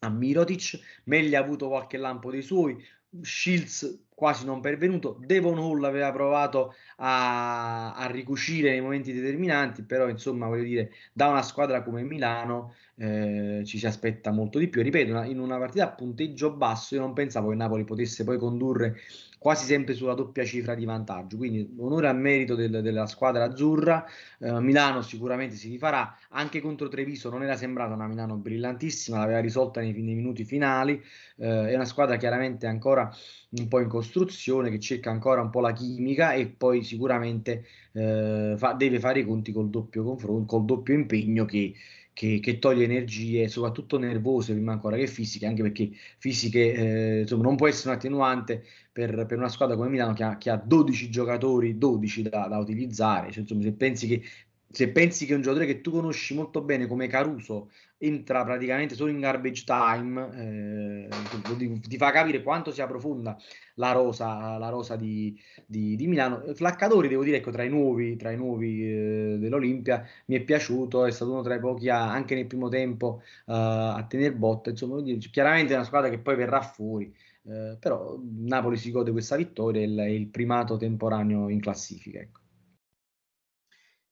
a 0.00 0.10
Mirotic, 0.10 0.78
Megli 1.04 1.34
ha 1.34 1.40
avuto 1.40 1.68
qualche 1.68 1.96
lampo 1.96 2.30
dei 2.30 2.42
suoi, 2.42 2.76
Shields 3.22 4.06
quasi 4.18 4.44
non 4.44 4.60
pervenuto, 4.60 5.16
Devon 5.24 5.58
Hall 5.58 5.84
aveva 5.84 6.10
provato 6.10 6.74
a, 6.96 7.94
a 7.94 8.06
ricucire 8.10 8.70
nei 8.70 8.80
momenti 8.80 9.12
determinanti, 9.12 9.84
però 9.84 10.08
insomma 10.08 10.48
voglio 10.48 10.64
dire, 10.64 10.90
da 11.12 11.28
una 11.28 11.42
squadra 11.42 11.84
come 11.84 12.02
Milano 12.02 12.74
eh, 12.96 13.62
ci 13.64 13.78
si 13.78 13.86
aspetta 13.86 14.32
molto 14.32 14.58
di 14.58 14.66
più. 14.66 14.82
Ripeto, 14.82 15.22
in 15.22 15.38
una 15.38 15.56
partita 15.58 15.84
a 15.84 15.92
punteggio 15.92 16.52
basso 16.52 16.96
io 16.96 17.00
non 17.00 17.12
pensavo 17.12 17.50
che 17.50 17.54
Napoli 17.54 17.84
potesse 17.84 18.24
poi 18.24 18.38
condurre 18.38 18.96
quasi 19.38 19.64
sempre 19.64 19.94
sulla 19.94 20.14
doppia 20.14 20.44
cifra 20.44 20.74
di 20.74 20.84
vantaggio. 20.84 21.36
Quindi 21.36 21.74
onore 21.78 22.08
a 22.08 22.12
merito 22.12 22.54
del, 22.54 22.82
della 22.82 23.06
squadra 23.06 23.44
azzurra. 23.44 24.04
Eh, 24.38 24.60
Milano 24.60 25.02
sicuramente 25.02 25.56
si 25.56 25.70
rifarà. 25.70 26.16
Anche 26.30 26.60
contro 26.60 26.88
Treviso 26.88 27.30
non 27.30 27.42
era 27.42 27.56
sembrata 27.56 27.94
una 27.94 28.06
Milano 28.06 28.36
brillantissima, 28.36 29.18
l'aveva 29.18 29.40
risolta 29.40 29.80
nei, 29.80 29.92
nei 29.92 30.14
minuti 30.14 30.44
finali. 30.44 31.02
Eh, 31.36 31.68
è 31.70 31.74
una 31.74 31.84
squadra 31.84 32.16
chiaramente 32.16 32.66
ancora 32.66 33.10
un 33.50 33.68
po' 33.68 33.80
in 33.80 33.88
costruzione, 33.88 34.70
che 34.70 34.78
cerca 34.78 35.10
ancora 35.10 35.40
un 35.40 35.50
po' 35.50 35.60
la 35.60 35.72
chimica 35.72 36.32
e 36.32 36.48
poi 36.48 36.82
sicuramente 36.82 37.64
eh, 37.92 38.54
fa, 38.56 38.72
deve 38.74 38.98
fare 38.98 39.20
i 39.20 39.24
conti 39.24 39.52
col 39.52 39.70
doppio 39.70 40.02
confronto, 40.04 40.44
col 40.56 40.64
doppio 40.64 40.94
impegno 40.94 41.44
che 41.44 41.74
che, 42.18 42.40
che, 42.40 42.58
toglie 42.58 42.82
energie, 42.82 43.46
soprattutto 43.46 43.96
nervose 43.96 44.52
prima 44.52 44.72
ancora 44.72 44.96
che 44.96 45.06
fisiche, 45.06 45.46
anche 45.46 45.62
perché 45.62 45.90
fisiche 46.18 46.72
eh, 46.72 47.20
insomma, 47.20 47.44
non 47.44 47.54
può 47.54 47.68
essere 47.68 47.90
un 47.90 47.94
attenuante 47.94 48.64
per, 48.90 49.24
per, 49.24 49.38
una 49.38 49.48
squadra 49.48 49.76
come 49.76 49.88
Milano 49.88 50.14
che 50.14 50.24
ha, 50.24 50.36
che 50.36 50.50
ha 50.50 50.56
12 50.56 51.10
giocatori, 51.10 51.78
12 51.78 52.22
da, 52.22 52.48
da 52.48 52.58
utilizzare. 52.58 53.30
Cioè, 53.30 53.42
insomma, 53.42 53.62
se 53.62 53.72
pensi 53.72 54.08
che 54.08 54.22
se 54.70 54.90
pensi 54.90 55.24
che 55.24 55.34
un 55.34 55.40
giocatore 55.40 55.66
che 55.66 55.80
tu 55.80 55.90
conosci 55.90 56.34
molto 56.34 56.60
bene 56.60 56.86
come 56.86 57.06
Caruso 57.06 57.70
entra 57.96 58.44
praticamente 58.44 58.94
solo 58.94 59.10
in 59.10 59.18
garbage 59.18 59.64
time, 59.64 61.08
eh, 61.08 61.08
ti, 61.56 61.80
ti, 61.80 61.96
fa 61.96 62.10
capire 62.12 62.42
quanto 62.42 62.70
sia 62.70 62.86
profonda 62.86 63.36
la 63.74 63.92
rosa, 63.92 64.56
la 64.58 64.68
rosa 64.68 64.96
di, 64.96 65.36
di, 65.66 65.96
di, 65.96 66.06
Milano. 66.06 66.42
Flaccadori, 66.54 67.08
devo 67.08 67.24
dire, 67.24 67.38
ecco, 67.38 67.50
tra 67.50 67.64
i 67.64 67.68
nuovi, 67.68 68.16
tra 68.16 68.30
i 68.30 68.36
nuovi 68.36 68.84
eh, 68.84 69.36
dell'Olimpia 69.38 70.04
mi 70.26 70.36
è 70.36 70.40
piaciuto, 70.42 71.06
è 71.06 71.10
stato 71.10 71.32
uno 71.32 71.42
tra 71.42 71.54
i 71.54 71.60
pochi 71.60 71.88
a, 71.88 72.12
anche 72.12 72.34
nel 72.34 72.46
primo 72.46 72.68
tempo 72.68 73.22
uh, 73.46 73.52
a 73.52 74.04
tenere 74.08 74.34
botta. 74.34 74.70
Insomma, 74.70 75.02
chiaramente 75.30 75.72
è 75.72 75.76
una 75.76 75.84
squadra 75.84 76.10
che 76.10 76.18
poi 76.18 76.36
verrà 76.36 76.60
fuori. 76.60 77.12
Eh, 77.44 77.76
però 77.80 78.18
Napoli 78.20 78.76
si 78.76 78.90
gode 78.90 79.10
questa 79.10 79.36
vittoria 79.36 79.80
e 79.80 79.84
il, 79.84 79.98
il 80.20 80.26
primato 80.28 80.76
temporaneo 80.76 81.48
in 81.48 81.60
classifica. 81.60 82.20
Ecco. 82.20 82.40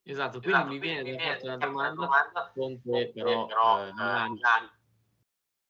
Esatto, 0.09 0.39
quindi 0.39 0.57
esatto, 0.57 0.73
mi 0.73 0.79
viene 0.79 1.03
da 1.03 1.19
farti 1.19 1.47
una 1.47 1.57
domanda, 1.57 1.95
domanda 1.95 2.53
Conte 2.55 3.11
però, 3.13 3.47
però 3.47 3.87
eh, 3.89 4.29
Milano. 4.29 4.71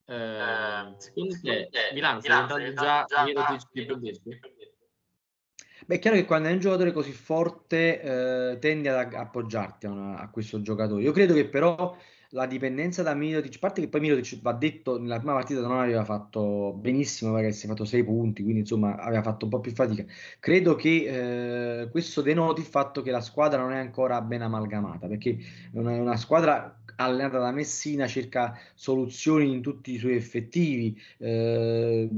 Eh, 0.05 0.15
ehm, 0.15 0.97
secondo 0.99 1.37
te 1.41 1.71
Milano 1.95 2.21
sta 2.21 2.57
diventando 2.59 3.05
già 3.07 3.25
Mirotic 3.25 3.63
dipendente? 3.73 4.41
Beh, 5.87 5.95
è 5.95 5.99
chiaro 5.99 6.17
che 6.17 6.27
quando 6.27 6.49
hai 6.49 6.55
un 6.55 6.61
giocatore 6.61 6.93
così 6.93 7.13
forte 7.13 8.01
eh, 8.03 8.59
tendi 8.59 8.89
ad 8.89 9.15
appoggiarti 9.15 9.87
a, 9.87 9.91
una, 9.91 10.19
a, 10.19 10.29
questo 10.29 10.61
giocatore. 10.61 11.03
Io 11.03 11.13
credo 11.13 11.33
che 11.33 11.49
però 11.49 11.97
la 12.37 12.47
dipendenza 12.47 13.03
da 13.03 13.15
Mirotic, 13.15 13.57
a 13.57 13.59
parte 13.59 13.81
che 13.81 13.89
poi 13.89 14.01
Mirotic 14.03 14.43
va 14.43 14.53
detto 14.53 15.01
nella 15.01 15.17
prima 15.17 15.33
partita 15.33 15.61
non 15.63 15.79
aveva 15.79 16.05
fatto 16.05 16.75
benissimo 16.79 17.33
perché 17.33 17.53
si 17.53 17.65
è 17.65 17.69
fatto 17.69 17.87
6 17.87 18.05
punti, 18.05 18.43
quindi 18.43 18.61
insomma 18.61 18.97
aveva 18.97 19.23
fatto 19.23 19.47
un 19.47 19.51
po' 19.51 19.61
più 19.61 19.73
fatica. 19.73 20.05
Credo 20.39 20.75
che 20.75 21.81
eh, 21.81 21.89
questo 21.89 22.21
denoti 22.21 22.61
il 22.61 22.67
fatto 22.67 23.01
che 23.01 23.11
la 23.11 23.23
squadra 23.23 23.61
non 23.63 23.73
è 23.73 23.79
ancora 23.79 24.21
ben 24.21 24.43
amalgamata, 24.43 25.07
perché 25.09 25.39
è 25.73 25.79
una, 25.79 25.93
una 25.93 26.17
squadra 26.17 26.79
allenata 26.97 27.39
da 27.39 27.53
Messina 27.53 28.07
cerca 28.07 28.59
soluzioni 28.75 29.51
in 29.51 29.63
tutti 29.63 29.93
i 29.93 29.99
suoi 29.99 30.17
effettivi. 30.17 30.95
Eh, 31.17 32.09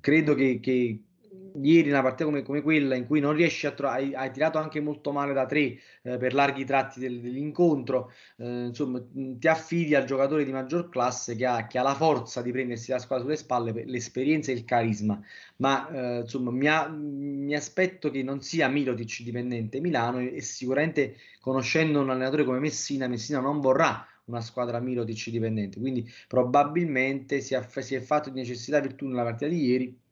credo 0.00 0.34
che, 0.34 0.60
che 0.60 1.00
ieri 1.62 1.88
una 1.88 2.02
partita 2.02 2.24
come, 2.24 2.42
come, 2.42 2.62
quella 2.62 2.94
in 2.94 3.06
cui 3.06 3.20
non 3.20 3.34
riesci 3.34 3.66
a 3.66 3.72
trovare, 3.72 4.02
hai, 4.02 4.14
hai, 4.14 4.30
tirato 4.30 4.58
anche 4.58 4.80
molto 4.80 5.12
male 5.12 5.32
da 5.32 5.46
tre 5.46 5.78
eh, 6.02 6.16
per 6.18 6.34
larghi 6.34 6.64
tratti 6.64 7.00
del, 7.00 7.20
dell'incontro, 7.20 8.12
eh, 8.36 8.66
insomma 8.66 9.02
ti 9.12 9.48
affidi 9.48 9.94
al 9.94 10.04
giocatore 10.04 10.44
di 10.44 10.52
maggior 10.52 10.88
classe 10.88 11.36
che 11.36 11.46
ha, 11.46 11.66
che 11.66 11.78
ha, 11.78 11.82
la 11.82 11.94
forza 11.94 12.42
di 12.42 12.50
prendersi 12.50 12.90
la 12.90 12.98
squadra 12.98 13.24
sulle 13.24 13.36
spalle, 13.36 13.84
l'esperienza 13.86 14.50
e 14.50 14.54
il 14.54 14.64
carisma, 14.64 15.20
ma 15.56 15.88
eh, 15.88 16.20
insomma 16.20 16.50
mi, 16.50 16.66
ha, 16.66 16.88
mi, 16.88 17.54
aspetto 17.54 18.10
che 18.10 18.22
non 18.22 18.40
sia 18.40 18.68
Milotic 18.68 19.22
dipendente 19.22 19.80
Milano 19.80 20.18
e, 20.20 20.36
e 20.36 20.40
sicuramente 20.42 21.16
conoscendo 21.40 22.00
un 22.00 22.10
allenatore 22.10 22.44
come 22.44 22.58
Messina, 22.58 23.06
Messina 23.06 23.40
non 23.40 23.60
vorrà 23.60 24.06
una 24.26 24.40
squadra 24.40 24.80
Milotic 24.80 25.28
dipendente, 25.30 25.78
quindi 25.78 26.10
probabilmente 26.26 27.40
si 27.40 27.54
è, 27.54 27.66
si 27.80 27.94
è 27.94 28.00
fatto 28.00 28.30
di 28.30 28.40
necessità 28.40 28.80
virtù 28.80 29.06
nella 29.06 29.22
partita 29.22 29.50
di 29.50 29.64
ieri 29.64 30.02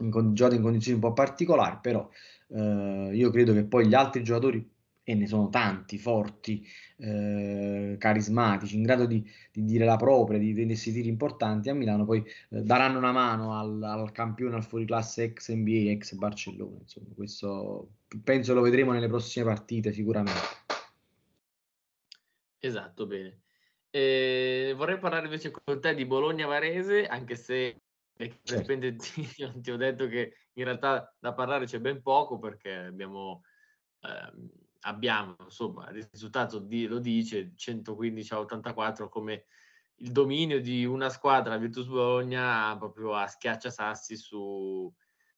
in, 0.00 0.34
giocato 0.34 0.54
in 0.54 0.62
condizioni 0.62 1.00
un 1.00 1.08
po' 1.08 1.12
particolari, 1.12 1.78
però 1.80 2.08
eh, 2.48 3.10
io 3.12 3.30
credo 3.30 3.52
che 3.52 3.64
poi 3.64 3.86
gli 3.86 3.94
altri 3.94 4.22
giocatori, 4.22 4.68
e 5.02 5.14
ne 5.14 5.26
sono 5.26 5.48
tanti, 5.48 5.98
forti, 5.98 6.64
eh, 6.98 7.96
carismatici, 7.98 8.76
in 8.76 8.82
grado 8.82 9.06
di, 9.06 9.28
di, 9.50 9.64
dire 9.64 9.84
la 9.84 9.96
propria, 9.96 10.38
di 10.38 10.52
prendersi 10.52 10.92
tiri 10.92 11.08
importanti 11.08 11.68
a 11.68 11.74
Milano, 11.74 12.04
poi 12.04 12.22
eh, 12.50 12.62
daranno 12.62 12.98
una 12.98 13.10
mano 13.10 13.58
al, 13.58 13.82
al, 13.82 14.12
campione, 14.12 14.54
al 14.54 14.64
fuoriclasse 14.64 15.24
ex 15.24 15.52
NBA, 15.52 15.90
ex 15.90 16.14
Barcellona. 16.14 16.78
Insomma, 16.80 17.08
questo 17.14 17.88
penso 18.22 18.54
lo 18.54 18.60
vedremo 18.60 18.92
nelle 18.92 19.08
prossime 19.08 19.46
partite 19.46 19.92
sicuramente. 19.92 20.40
Esatto, 22.60 23.06
bene. 23.06 23.40
Eh, 23.90 24.74
vorrei 24.76 24.98
parlare 24.98 25.24
invece 25.24 25.50
con 25.50 25.80
te 25.80 25.94
di 25.94 26.04
Bologna-Varese, 26.04 27.06
anche 27.06 27.34
se 27.34 27.80
certo. 28.42 29.60
ti 29.60 29.70
ho 29.70 29.76
detto 29.76 30.06
che 30.06 30.34
in 30.54 30.64
realtà 30.64 31.14
da 31.18 31.32
parlare 31.32 31.66
c'è 31.66 31.80
ben 31.80 32.02
poco 32.02 32.38
perché 32.38 32.74
abbiamo, 32.74 33.42
eh, 34.00 34.50
abbiamo 34.80 35.36
insomma, 35.40 35.88
il 35.90 36.08
risultato 36.10 36.58
di, 36.58 36.86
lo 36.86 36.98
dice 36.98 37.52
115 37.54 38.32
a 38.34 38.40
84 38.40 39.08
come 39.08 39.46
il 40.02 40.12
dominio 40.12 40.60
di 40.60 40.84
una 40.84 41.10
squadra, 41.10 41.58
Virtus 41.58 41.86
Bologna, 41.86 42.76
proprio 42.78 43.14
a 43.14 43.26
schiacciasassi 43.26 44.16
su, 44.16 44.92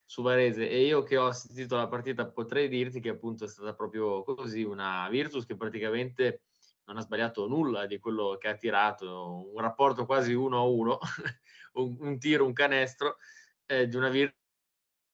su 0.04 0.22
Varese 0.22 0.68
e 0.68 0.84
io 0.84 1.02
che 1.02 1.16
ho 1.16 1.26
assistito 1.26 1.76
la 1.76 1.88
partita 1.88 2.30
potrei 2.30 2.68
dirti 2.68 3.00
che 3.00 3.08
appunto 3.08 3.44
è 3.44 3.48
stata 3.48 3.74
proprio 3.74 4.22
così 4.22 4.62
una 4.62 5.08
Virtus 5.08 5.46
che 5.46 5.56
praticamente 5.56 6.42
non 6.84 6.96
ha 6.96 7.00
sbagliato 7.00 7.46
nulla 7.46 7.86
di 7.86 7.98
quello 7.98 8.36
che 8.38 8.48
ha 8.48 8.56
tirato, 8.56 9.50
un 9.52 9.60
rapporto 9.60 10.04
quasi 10.04 10.32
uno 10.32 10.58
a 10.58 10.62
uno 10.62 10.98
un, 11.74 11.96
un 12.00 12.18
tiro, 12.18 12.44
un 12.44 12.52
canestro 12.52 13.16
eh, 13.66 13.86
di 13.86 13.96
una 13.96 14.08
Virtus 14.08 14.38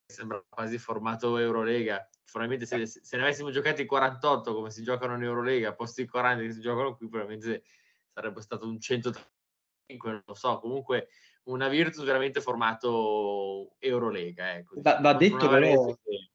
che 0.06 0.14
sembra 0.14 0.42
quasi 0.48 0.78
formato 0.78 1.36
Eurolega. 1.36 2.08
Probabilmente 2.30 2.66
se, 2.66 2.86
se, 2.86 3.16
ne 3.16 3.22
avessimo 3.22 3.50
giocati 3.50 3.86
48 3.86 4.54
come 4.54 4.70
si 4.70 4.82
giocano 4.82 5.14
in 5.14 5.22
Eurolega, 5.22 5.74
posti 5.74 6.06
40 6.06 6.42
che 6.42 6.52
si 6.52 6.60
giocano 6.60 6.96
qui, 6.96 7.08
probabilmente 7.08 7.64
sarebbe 8.12 8.40
stato 8.42 8.66
un 8.66 8.80
135, 8.80 10.10
non 10.10 10.22
lo 10.26 10.34
so, 10.34 10.58
comunque 10.58 11.08
una 11.44 11.68
Virtus 11.68 12.04
veramente 12.04 12.40
formato 12.40 13.76
Eurolega. 13.78 14.56
Ecco. 14.56 14.80
Va, 14.80 14.98
va 15.00 15.14
detto 15.14 15.48
però... 15.48 15.86
Che... 15.86 16.30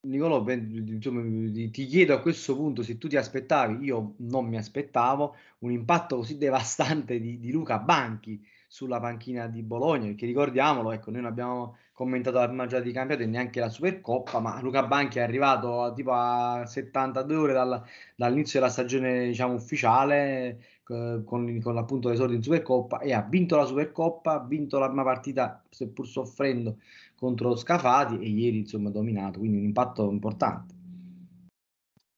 Nicolò, 0.00 0.44
ti 0.44 1.70
chiedo 1.86 2.14
a 2.14 2.20
questo 2.20 2.54
punto 2.54 2.82
se 2.82 2.98
tu 2.98 3.08
ti 3.08 3.16
aspettavi, 3.16 3.84
io 3.84 4.14
non 4.18 4.46
mi 4.46 4.56
aspettavo, 4.56 5.34
un 5.58 5.72
impatto 5.72 6.16
così 6.16 6.38
devastante 6.38 7.18
di, 7.18 7.38
di 7.40 7.50
Luca 7.50 7.78
Banchi 7.78 8.40
sulla 8.68 9.00
panchina 9.00 9.48
di 9.48 9.62
Bologna, 9.62 10.06
perché 10.06 10.26
ricordiamolo, 10.26 10.92
ecco, 10.92 11.10
noi 11.10 11.22
non 11.22 11.30
abbiamo 11.30 11.76
commentato 11.92 12.38
la 12.38 12.46
prima 12.46 12.66
giornata 12.66 12.86
di 12.88 12.94
campionato 12.94 13.26
e 13.26 13.30
neanche 13.30 13.58
la 13.58 13.68
Supercoppa, 13.68 14.38
ma 14.38 14.60
Luca 14.60 14.86
Banchi 14.86 15.18
è 15.18 15.22
arrivato 15.22 15.82
a, 15.82 15.92
tipo 15.92 16.12
a 16.12 16.64
72 16.64 17.34
ore 17.34 17.52
dal, 17.52 17.82
dall'inizio 18.14 18.60
della 18.60 18.70
stagione 18.70 19.26
diciamo, 19.26 19.54
ufficiale 19.54 20.60
eh, 20.88 21.22
con, 21.24 21.60
con 21.60 21.74
l'appunto 21.74 22.08
l'esordio 22.08 22.36
in 22.36 22.42
Supercoppa 22.42 23.00
e 23.00 23.12
ha 23.12 23.22
vinto 23.22 23.56
la 23.56 23.64
Supercoppa, 23.64 24.34
ha 24.34 24.46
vinto 24.46 24.78
la 24.78 24.86
prima 24.86 25.02
partita 25.02 25.62
seppur 25.68 26.06
soffrendo 26.06 26.76
contro 27.18 27.56
Scafati 27.56 28.18
e 28.20 28.28
ieri 28.28 28.58
insomma 28.58 28.90
dominato, 28.90 29.40
quindi 29.40 29.58
un 29.58 29.64
impatto 29.64 30.08
importante. 30.08 30.74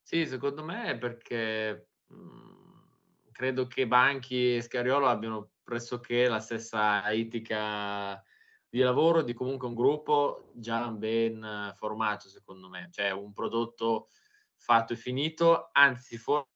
Sì, 0.02 0.26
secondo 0.26 0.62
me 0.62 0.98
perché 0.98 1.88
mh, 2.06 3.30
credo 3.32 3.66
che 3.66 3.86
Banchi 3.86 4.56
e 4.56 4.60
Scariolo 4.60 5.06
abbiano 5.06 5.52
pressoché 5.62 6.28
la 6.28 6.40
stessa 6.40 7.10
etica 7.10 8.22
di 8.68 8.80
lavoro 8.80 9.22
di 9.22 9.32
comunque 9.32 9.68
un 9.68 9.74
gruppo 9.74 10.50
già 10.54 10.88
ben 10.88 11.72
formato, 11.76 12.28
secondo 12.28 12.68
me, 12.68 12.88
cioè 12.90 13.10
un 13.10 13.32
prodotto 13.32 14.08
fatto 14.56 14.92
e 14.92 14.96
finito, 14.96 15.70
anzi 15.72 16.18
forse 16.18 16.48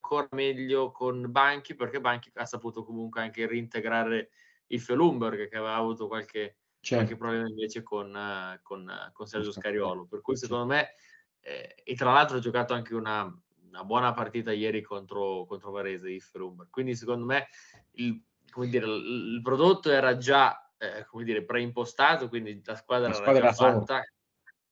ancora 0.00 0.28
meglio 0.32 0.92
con 0.92 1.30
Banchi 1.30 1.74
perché 1.74 2.00
Banchi 2.00 2.30
ha 2.34 2.46
saputo 2.46 2.84
comunque 2.84 3.20
anche 3.20 3.46
reintegrare 3.46 4.30
il 4.68 4.80
Felumberg 4.80 5.48
che 5.48 5.56
aveva 5.56 5.74
avuto 5.74 6.06
qualche. 6.06 6.58
Qualche 6.80 7.16
problema 7.16 7.48
invece 7.48 7.82
con, 7.82 8.58
con, 8.62 9.10
con 9.12 9.26
Sergio 9.26 9.52
Scariolo, 9.52 10.06
per 10.06 10.20
cui 10.20 10.36
secondo 10.36 10.66
me, 10.66 10.94
eh, 11.40 11.76
e 11.84 11.94
tra 11.94 12.12
l'altro 12.12 12.36
ha 12.36 12.40
giocato 12.40 12.74
anche 12.74 12.94
una, 12.94 13.22
una 13.68 13.84
buona 13.84 14.12
partita 14.12 14.52
ieri 14.52 14.82
contro, 14.82 15.44
contro 15.46 15.70
Varese, 15.70 16.10
il 16.10 16.22
Felumberg, 16.22 16.70
quindi 16.70 16.94
secondo 16.94 17.24
me 17.24 17.48
il, 17.92 18.22
dire, 18.68 18.86
il 18.86 19.40
prodotto 19.42 19.90
era 19.90 20.16
già 20.16 20.68
eh, 20.78 21.04
come 21.06 21.24
dire, 21.24 21.44
preimpostato, 21.44 22.28
quindi 22.28 22.62
la 22.64 22.76
squadra, 22.76 23.08
la 23.08 23.14
squadra 23.14 23.38
era 23.38 23.50
già 23.50 23.72
fatta 23.72 24.04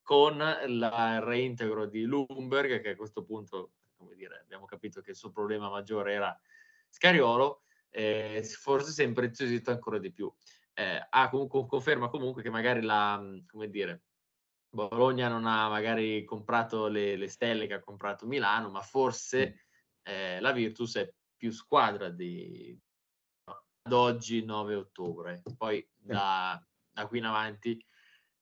con 0.03 0.41
il 0.67 1.21
reintegro 1.21 1.87
di 1.87 2.05
Lumberg, 2.05 2.81
che 2.81 2.91
a 2.91 2.97
questo 2.97 3.25
punto, 3.25 3.73
come 3.97 4.15
dire, 4.15 4.39
abbiamo 4.41 4.65
capito 4.65 5.01
che 5.01 5.11
il 5.11 5.17
suo 5.17 5.33
problema 5.33 5.69
maggiore 5.69 6.13
era 6.13 6.41
Scariolo, 6.89 7.63
eh, 7.91 8.45
forse 8.45 8.93
si 8.93 9.03
è 9.03 9.05
impreziosito 9.05 9.73
ancora 9.73 9.99
di 9.99 10.13
più. 10.13 10.33
Eh, 10.79 11.07
ah, 11.09 11.31
comunque, 11.31 11.67
conferma 11.67 12.11
comunque 12.11 12.43
che 12.43 12.51
magari 12.51 12.83
la, 12.83 13.19
come 13.47 13.71
dire, 13.71 14.03
Bologna 14.69 15.29
non 15.29 15.47
ha 15.47 15.71
magari 15.71 16.23
comprato 16.25 16.89
le, 16.89 17.17
le 17.17 17.29
stelle 17.29 17.67
che 17.67 17.75
ha 17.75 17.81
comprato 17.81 18.27
Milano, 18.27 18.69
ma 18.69 18.83
forse 18.83 19.69
eh, 20.03 20.39
la 20.39 20.53
Virtus 20.53 20.97
è 20.97 21.11
più 21.35 21.51
squadra 21.51 22.11
di, 22.11 22.79
ad 23.87 23.93
oggi 23.93 24.45
9 24.45 24.75
ottobre. 24.75 25.43
Poi 25.57 25.87
da, 25.97 26.63
da, 26.93 27.07
qui 27.07 27.19
in 27.19 27.25
avanti 27.25 27.83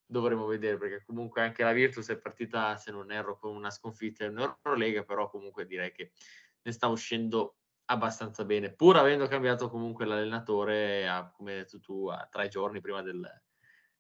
dovremo 0.04 0.46
vedere 0.46 0.76
perché 0.76 1.04
comunque 1.04 1.40
anche 1.42 1.62
la 1.62 1.72
Virtus 1.72 2.08
è 2.08 2.18
partita, 2.18 2.76
se 2.76 2.90
non 2.90 3.12
erro, 3.12 3.38
con 3.38 3.54
una 3.54 3.70
sconfitta 3.70 4.24
in 4.24 4.38
Eurolega, 4.38 5.04
però 5.04 5.30
comunque 5.30 5.66
direi 5.66 5.92
che 5.92 6.10
ne 6.62 6.72
sta 6.72 6.88
uscendo 6.88 7.58
abbastanza 7.86 8.44
bene, 8.44 8.72
pur 8.72 8.96
avendo 8.96 9.26
cambiato 9.26 9.68
comunque 9.68 10.04
l'allenatore, 10.06 11.08
a, 11.08 11.30
come 11.30 11.52
hai 11.52 11.58
detto 11.58 11.80
tu, 11.80 12.08
a 12.08 12.26
tre 12.30 12.48
giorni 12.48 12.80
prima 12.80 13.02
del, 13.02 13.28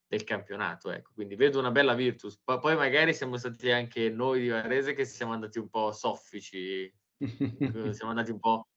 del 0.06 0.24
campionato. 0.24 0.90
Ecco. 0.90 1.10
Quindi 1.14 1.34
vedo 1.34 1.58
una 1.58 1.70
bella 1.70 1.94
Virtus. 1.94 2.38
P- 2.38 2.58
poi 2.58 2.76
magari 2.76 3.14
siamo 3.14 3.36
stati 3.36 3.70
anche 3.70 4.10
noi 4.10 4.40
di 4.40 4.48
Varese 4.48 4.94
che 4.94 5.04
siamo 5.04 5.32
andati 5.32 5.58
un 5.58 5.68
po' 5.68 5.92
soffici, 5.92 6.92
siamo 7.90 8.10
andati 8.10 8.30
un 8.30 8.38
po', 8.38 8.68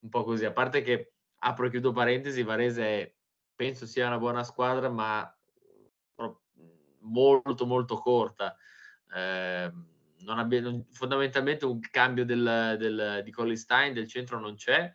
un 0.00 0.08
po' 0.08 0.24
così. 0.24 0.44
A 0.44 0.52
parte 0.52 0.82
che, 0.82 1.12
apro 1.40 1.66
e 1.66 1.70
chiudo 1.70 1.92
parentesi, 1.92 2.42
Varese 2.42 3.16
penso 3.54 3.86
sia 3.86 4.06
una 4.06 4.18
buona 4.18 4.44
squadra, 4.44 4.88
ma 4.88 5.28
molto 7.00 7.66
molto 7.66 7.96
corta. 7.96 8.56
Eh, 9.14 9.72
non 10.24 10.38
abbia, 10.38 10.60
non, 10.60 10.84
fondamentalmente 10.90 11.64
un 11.64 11.80
cambio 11.80 12.24
del, 12.24 12.76
del, 12.78 13.20
di 13.22 13.30
Collistein 13.30 13.92
del 13.92 14.08
centro 14.08 14.38
non 14.38 14.54
c'è 14.54 14.92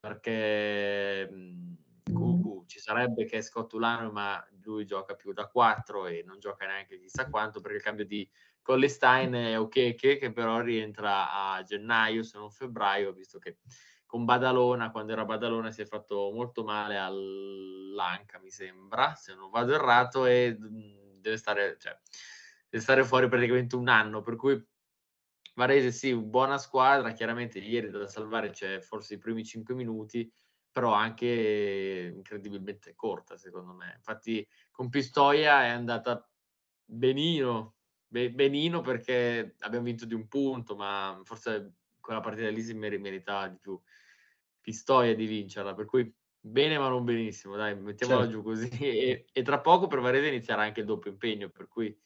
perché 0.00 1.28
mh, 1.30 2.12
Cucu 2.12 2.64
ci 2.66 2.78
sarebbe 2.78 3.24
che 3.24 3.38
è 3.38 3.40
Scottulano 3.42 4.10
ma 4.10 4.44
lui 4.62 4.84
gioca 4.84 5.14
più 5.14 5.32
da 5.32 5.46
4 5.46 6.06
e 6.06 6.24
non 6.26 6.38
gioca 6.38 6.66
neanche 6.66 6.98
chissà 6.98 7.28
quanto 7.28 7.60
perché 7.60 7.76
il 7.76 7.82
cambio 7.82 8.06
di 8.06 8.28
Collistein 8.62 9.32
è 9.32 9.58
ok 9.58 9.94
che 9.94 10.32
però 10.32 10.60
rientra 10.60 11.30
a 11.32 11.62
gennaio 11.62 12.22
se 12.22 12.38
non 12.38 12.50
febbraio 12.50 13.12
visto 13.12 13.38
che 13.38 13.58
con 14.06 14.24
Badalona 14.24 14.90
quando 14.90 15.12
era 15.12 15.24
Badalona 15.24 15.70
si 15.70 15.82
è 15.82 15.86
fatto 15.86 16.30
molto 16.32 16.64
male 16.64 16.96
all'Anca 16.96 18.40
mi 18.40 18.50
sembra 18.50 19.14
se 19.14 19.34
non 19.34 19.50
vado 19.50 19.74
errato 19.74 20.26
e 20.26 20.56
deve 21.26 21.36
stare, 21.36 21.76
cioè, 21.78 21.98
deve 22.68 22.82
stare 22.82 23.04
fuori 23.04 23.28
praticamente 23.28 23.76
un 23.76 23.88
anno, 23.88 24.22
per 24.22 24.36
cui 24.36 24.62
Varese 25.54 25.90
sì, 25.90 26.14
buona 26.14 26.58
squadra, 26.58 27.12
chiaramente 27.12 27.58
ieri 27.58 27.88
da 27.88 28.06
salvare 28.06 28.50
c'è 28.50 28.80
forse 28.80 29.14
i 29.14 29.18
primi 29.18 29.42
5 29.42 29.74
minuti, 29.74 30.30
però 30.70 30.92
anche 30.92 32.12
incredibilmente 32.14 32.94
corta 32.94 33.38
secondo 33.38 33.72
me. 33.72 33.94
Infatti 33.96 34.46
con 34.70 34.90
Pistoia 34.90 35.64
è 35.64 35.68
andata 35.68 36.28
benino, 36.84 37.76
be- 38.06 38.30
benino 38.30 38.82
perché 38.82 39.56
abbiamo 39.60 39.86
vinto 39.86 40.04
di 40.04 40.12
un 40.12 40.28
punto, 40.28 40.76
ma 40.76 41.18
forse 41.24 41.76
quella 41.98 42.20
partita 42.20 42.50
lì 42.50 42.60
si 42.60 42.74
meritava 42.74 43.48
di 43.48 43.56
più 43.58 43.80
Pistoia 44.60 45.14
di 45.14 45.24
vincerla, 45.24 45.74
per 45.74 45.86
cui 45.86 46.12
bene 46.38 46.76
ma 46.76 46.88
non 46.88 47.04
benissimo, 47.04 47.56
dai, 47.56 47.74
mettiamola 47.80 48.24
certo. 48.24 48.36
giù 48.36 48.42
così. 48.42 48.68
E, 48.78 49.24
e, 49.32 49.42
tra 49.42 49.60
poco 49.60 49.86
per 49.86 50.00
Varese 50.00 50.26
inizierà 50.28 50.62
anche 50.62 50.80
il 50.80 50.86
doppio 50.86 51.10
impegno, 51.10 51.48
per 51.48 51.68
cui 51.68 51.96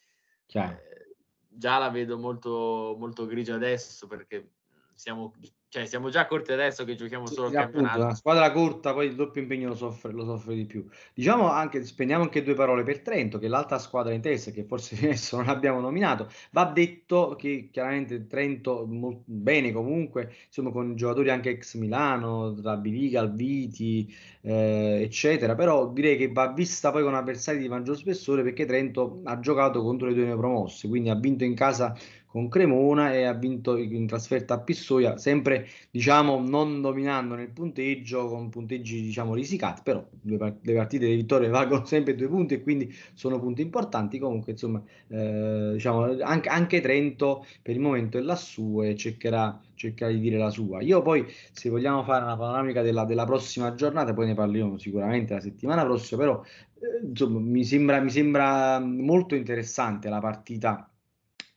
eh, 0.59 1.17
già 1.49 1.79
la 1.79 1.91
vedo 1.91 2.19
molto, 2.19 2.97
molto 2.99 3.27
grigia 3.27 3.55
adesso 3.55 4.07
perché 4.07 4.53
siamo 4.95 5.33
cioè 5.71 5.87
siamo 5.87 6.11
già 6.11 6.27
corti 6.27 6.51
adesso 6.51 6.85
che 6.85 6.97
giochiamo 6.97 7.27
solo 7.27 7.47
sì, 7.47 7.55
il 7.55 7.61
campionato. 7.61 7.99
la 7.99 8.15
squadra 8.15 8.51
corta, 8.51 8.93
poi 8.93 9.07
il 9.07 9.15
doppio 9.15 9.41
impegno 9.41 9.69
lo 9.69 9.77
soffre, 9.77 10.11
lo 10.11 10.25
soffre 10.25 10.57
di 10.57 10.65
più. 10.67 10.85
Diciamo 11.15 11.49
anche, 11.49 11.85
spendiamo 11.85 12.25
anche 12.25 12.43
due 12.43 12.55
parole 12.55 12.83
per 12.83 13.03
Trento, 13.03 13.39
che 13.39 13.47
è 13.47 13.49
l'altra 13.49 13.79
squadra 13.79 14.13
in 14.13 14.21
testa, 14.21 14.51
che 14.51 14.65
forse 14.65 14.97
adesso 15.07 15.37
non 15.37 15.49
abbiamo 15.49 15.79
nominato. 15.79 16.29
Va 16.51 16.65
detto 16.65 17.37
che 17.39 17.69
chiaramente 17.71 18.27
Trento 18.27 18.85
molto 18.85 19.23
bene 19.27 19.71
comunque, 19.71 20.35
insomma 20.47 20.73
con 20.73 20.97
giocatori 20.97 21.31
anche 21.31 21.51
ex 21.51 21.77
Milano, 21.77 22.53
tra 22.61 22.77
Biliga, 22.77 23.21
Alviti, 23.21 24.13
eh, 24.41 25.03
eccetera, 25.05 25.55
però 25.55 25.89
direi 25.93 26.17
che 26.17 26.33
va 26.33 26.53
vista 26.53 26.91
poi 26.91 27.05
con 27.05 27.15
avversari 27.15 27.59
di 27.59 27.69
maggior 27.69 27.97
spessore 27.97 28.43
perché 28.43 28.67
Trento 28.67 29.21
ha 29.23 29.39
giocato 29.39 29.83
contro 29.83 30.09
le 30.09 30.15
due 30.15 30.25
neopromosse, 30.25 30.89
quindi 30.89 31.11
ha 31.11 31.15
vinto 31.15 31.45
in 31.45 31.55
casa 31.55 31.97
con 32.31 32.49
Cremona 32.49 33.13
e 33.13 33.25
ha 33.25 33.33
vinto 33.33 33.77
in 33.77 34.07
trasferta 34.07 34.55
a 34.55 34.61
Pistoia, 34.61 35.17
sempre 35.17 35.67
diciamo 35.91 36.41
non 36.41 36.81
dominando 36.81 37.35
nel 37.35 37.51
punteggio 37.51 38.29
con 38.29 38.51
punteggi 38.51 39.03
diciamo 39.03 39.35
risicati, 39.35 39.81
però 39.83 40.07
le, 40.23 40.59
partite 40.75 41.07
di 41.07 41.17
vittoria 41.17 41.51
valgono 41.51 41.85
sempre 41.85 42.15
due 42.15 42.29
punti 42.29 42.55
e 42.55 42.63
quindi 42.63 42.95
sono 43.15 43.41
punti 43.41 43.63
importanti. 43.63 44.19
Comunque, 44.21 44.53
insomma, 44.53 44.81
eh, 45.09 45.71
diciamo 45.73 46.19
anche, 46.23 46.49
anche, 46.49 46.81
Trento 46.81 47.45
per 47.63 47.75
il 47.75 47.81
momento 47.81 48.17
è 48.17 48.21
lassù 48.21 48.81
e 48.83 48.95
cercherà, 48.95 49.61
cercherà, 49.75 50.13
di 50.13 50.21
dire 50.21 50.39
la 50.39 50.51
sua. 50.51 50.83
Io 50.83 51.03
poi, 51.03 51.27
se 51.51 51.69
vogliamo 51.69 52.05
fare 52.05 52.23
una 52.25 52.37
panoramica 52.37 52.81
della, 52.81 53.05
della 53.05 53.25
prossima 53.25 53.75
giornata, 53.75 54.15
poi 54.15 54.27
ne 54.27 54.35
parliamo 54.35 54.79
sicuramente 54.79 55.35
la 55.35 55.41
settimana 55.41 55.83
prossima, 55.85 56.21
però 56.21 56.43
eh, 56.81 57.07
insomma, 57.07 57.41
mi 57.41 57.65
sembra, 57.65 58.01
mi 58.01 58.11
sembra 58.11 58.79
molto 58.79 59.35
interessante 59.35 60.09
la 60.09 60.21
partita 60.21 60.90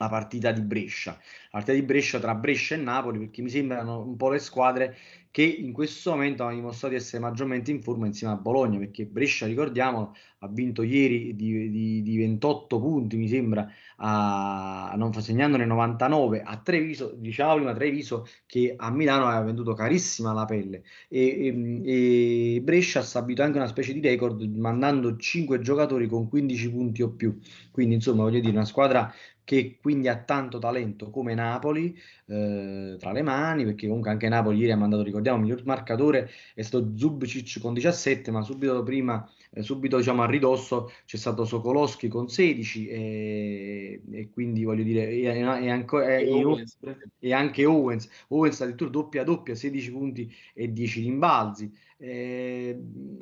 la 0.04 0.10
partita 0.10 0.52
di 0.52 0.62
Brescia, 0.62 1.12
la 1.12 1.50
partita 1.50 1.74
di 1.74 1.84
Brescia 1.84 2.20
tra 2.20 2.36
Brescia 2.36 2.76
e 2.76 2.78
Napoli, 2.80 3.20
perché 3.20 3.42
mi 3.42 3.50
sembrano 3.50 4.02
un 4.02 4.16
po' 4.18 4.30
le 4.30 4.40
squadre 4.40 4.96
che 5.34 5.44
in 5.44 5.72
questo 5.72 6.12
momento 6.12 6.44
hanno 6.44 6.54
dimostrato 6.54 6.94
di 6.94 7.00
essere 7.00 7.20
maggiormente 7.20 7.72
in 7.72 7.82
forma 7.82 8.06
insieme 8.06 8.34
a 8.34 8.38
Bologna, 8.38 8.78
perché 8.78 9.06
Brescia, 9.06 9.48
ricordiamo, 9.48 10.14
ha 10.40 10.48
vinto 10.48 10.84
ieri 10.84 11.36
di, 11.36 11.72
di, 11.72 12.04
di 12.04 12.18
28 12.18 12.80
punti, 12.80 13.18
mi 13.18 13.28
sembra, 13.28 13.68
a, 13.98 14.94
non 14.96 15.12
segnandone 15.12 15.66
99 15.66 16.44
a 16.44 16.58
Treviso, 16.58 17.16
diciamo 17.18 17.56
prima 17.56 17.74
Treviso 17.74 18.28
che 18.46 18.76
a 18.78 18.92
Milano 18.92 19.26
aveva 19.26 19.42
venduto 19.42 19.74
carissima 19.74 20.34
la 20.34 20.46
pelle. 20.46 20.84
E, 21.08 21.48
e, 21.48 22.56
e 22.56 22.62
Brescia 22.62 23.00
ha 23.00 23.04
stabilito 23.04 23.42
anche 23.42 23.58
una 23.58 23.68
specie 23.68 23.94
di 23.94 24.02
record 24.02 24.40
mandando 24.44 25.16
5 25.16 25.62
giocatori 25.62 26.08
con 26.08 26.30
15 26.30 26.70
punti 26.70 27.02
o 27.02 27.10
più, 27.10 27.40
quindi 27.72 27.96
insomma 27.96 28.22
voglio 28.22 28.40
dire 28.40 28.54
una 28.54 28.66
squadra 28.66 29.12
che 29.44 29.78
quindi 29.82 30.08
ha 30.08 30.18
tanto 30.18 30.58
talento 30.60 31.10
come 31.10 31.34
Napoli 31.34 31.98
eh, 32.28 32.96
tra 32.98 33.12
le 33.12 33.22
mani, 33.22 33.66
perché 33.66 33.88
comunque 33.88 34.10
anche 34.10 34.30
Napoli 34.30 34.60
ieri 34.60 34.72
ha 34.72 34.78
mandato, 34.78 35.04
ricordiamo, 35.04 35.38
il 35.38 35.44
miglior 35.44 35.66
marcatore 35.66 36.30
è 36.54 36.62
stato 36.62 36.92
Zubcic 36.96 37.60
con 37.60 37.74
17, 37.74 38.32
ma 38.32 38.42
subito 38.42 38.82
prima, 38.84 39.30
eh, 39.52 39.62
subito 39.62 39.98
diciamo 39.98 40.22
a 40.24 40.26
ridosso 40.26 40.92
c'è 41.06 41.18
stato 41.18 41.44
Sokolowski 41.46 42.08
con 42.08 42.30
16 42.30 42.88
e, 42.88 44.02
e 44.10 44.30
quindi 44.30 44.64
voglio 44.64 44.84
dire, 44.84 45.10
e, 45.10 45.24
e, 45.24 45.70
ancora, 45.70 46.18
e, 46.18 46.32
Owens. 46.32 46.78
e, 47.20 47.34
anche 47.34 47.66
Owens, 47.66 48.10
Owens 48.30 48.62
addirittura 48.62 48.90
doppia 48.90 49.24
doppia, 49.24 49.56
16 49.56 49.92
punti 49.92 50.34
e 50.54 50.72
10 50.72 51.02
rimbalzi. 51.02 51.72
Eh, 51.98 52.78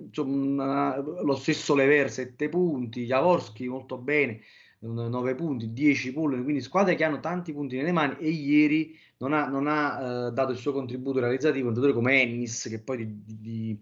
insomma, 0.06 0.98
lo 0.98 1.36
stesso 1.36 1.76
Lever 1.76 2.10
7 2.10 2.50
punti, 2.50 3.06
Jaworski 3.06 3.68
molto 3.68 3.98
bene 3.98 4.40
9 4.82 5.36
punti, 5.36 5.74
10 5.74 6.12
pull, 6.12 6.41
quindi 6.44 6.62
squadre 6.62 6.96
che 6.96 7.04
hanno 7.04 7.20
tanti 7.20 7.54
punti 7.54 7.78
nelle 7.78 7.91
mani 7.91 8.15
e 8.17 8.30
ieri 8.30 8.98
non 9.17 9.34
ha, 9.34 9.48
non 9.48 9.67
ha 9.67 10.28
eh, 10.28 10.32
dato 10.32 10.52
il 10.52 10.58
suo 10.58 10.74
contributo 10.74 11.20
realizzativo 11.20 11.67
un 11.67 11.74
giocatore 11.74 11.96
come 11.96 12.22
Ennis 12.22 12.67
che 12.67 12.80
poi 12.80 12.98
di, 12.98 13.38
di, 13.39 13.80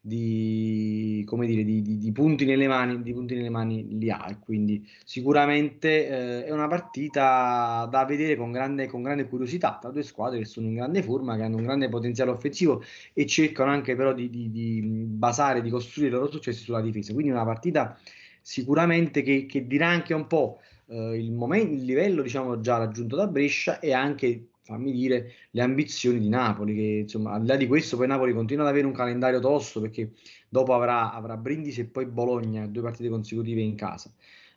di, 0.00 1.22
come 1.26 1.46
dire, 1.46 1.64
di, 1.64 2.10
punti 2.12 2.44
nelle 2.44 2.66
mani, 2.66 3.02
di 3.02 3.12
punti 3.12 3.36
nelle 3.36 3.50
mani 3.50 3.96
li 3.98 4.10
ha 4.10 4.26
e 4.28 4.40
quindi 4.40 4.84
sicuramente 5.04 6.08
eh, 6.08 6.44
è 6.44 6.50
una 6.50 6.66
partita 6.66 7.86
da 7.88 8.04
vedere 8.04 8.34
con 8.34 8.50
grande, 8.50 8.88
con 8.88 9.02
grande 9.02 9.28
curiosità 9.28 9.78
tra 9.80 9.90
due 9.90 10.02
squadre 10.02 10.40
che 10.40 10.44
sono 10.44 10.66
in 10.66 10.74
grande 10.74 11.04
forma, 11.04 11.36
che 11.36 11.42
hanno 11.44 11.58
un 11.58 11.62
grande 11.62 11.88
potenziale 11.88 12.32
offensivo 12.32 12.82
e 13.12 13.26
cercano 13.26 13.70
anche 13.70 13.94
però 13.94 14.12
di, 14.12 15.06
basare, 15.06 15.62
di 15.62 15.70
costruire 15.70 16.10
i 16.10 16.12
loro 16.14 16.28
successi 16.28 16.64
sulla 16.64 16.80
difesa, 16.80 17.12
quindi 17.12 17.30
una 17.30 17.44
partita 17.44 17.96
sicuramente 18.42 19.22
che, 19.22 19.46
che 19.46 19.66
dirà 19.66 19.88
anche 19.88 20.12
un 20.14 20.26
po' 20.26 20.60
eh, 20.88 21.16
il, 21.18 21.32
momento, 21.32 21.74
il 21.74 21.84
livello 21.84 22.22
diciamo, 22.22 22.60
già 22.60 22.76
raggiunto 22.78 23.16
da 23.16 23.26
Brescia 23.26 23.80
e 23.80 23.92
anche 23.92 24.48
fammi 24.64 24.92
dire, 24.92 25.32
le 25.50 25.62
ambizioni 25.62 26.20
di 26.20 26.28
Napoli, 26.28 26.74
che 26.74 26.98
insomma, 27.02 27.32
al 27.32 27.42
di 27.42 27.46
là 27.48 27.56
di 27.56 27.66
questo, 27.66 27.96
poi 27.96 28.06
Napoli 28.06 28.32
continua 28.32 28.64
ad 28.64 28.70
avere 28.70 28.86
un 28.86 28.92
calendario 28.92 29.40
tosto 29.40 29.80
perché 29.80 30.12
dopo 30.48 30.74
avrà, 30.74 31.12
avrà 31.12 31.36
Brindisi 31.36 31.80
e 31.80 31.84
poi 31.86 32.06
Bologna, 32.06 32.66
due 32.66 32.82
partite 32.82 33.08
consecutive 33.08 33.60
in 33.60 33.74
casa. 33.74 34.12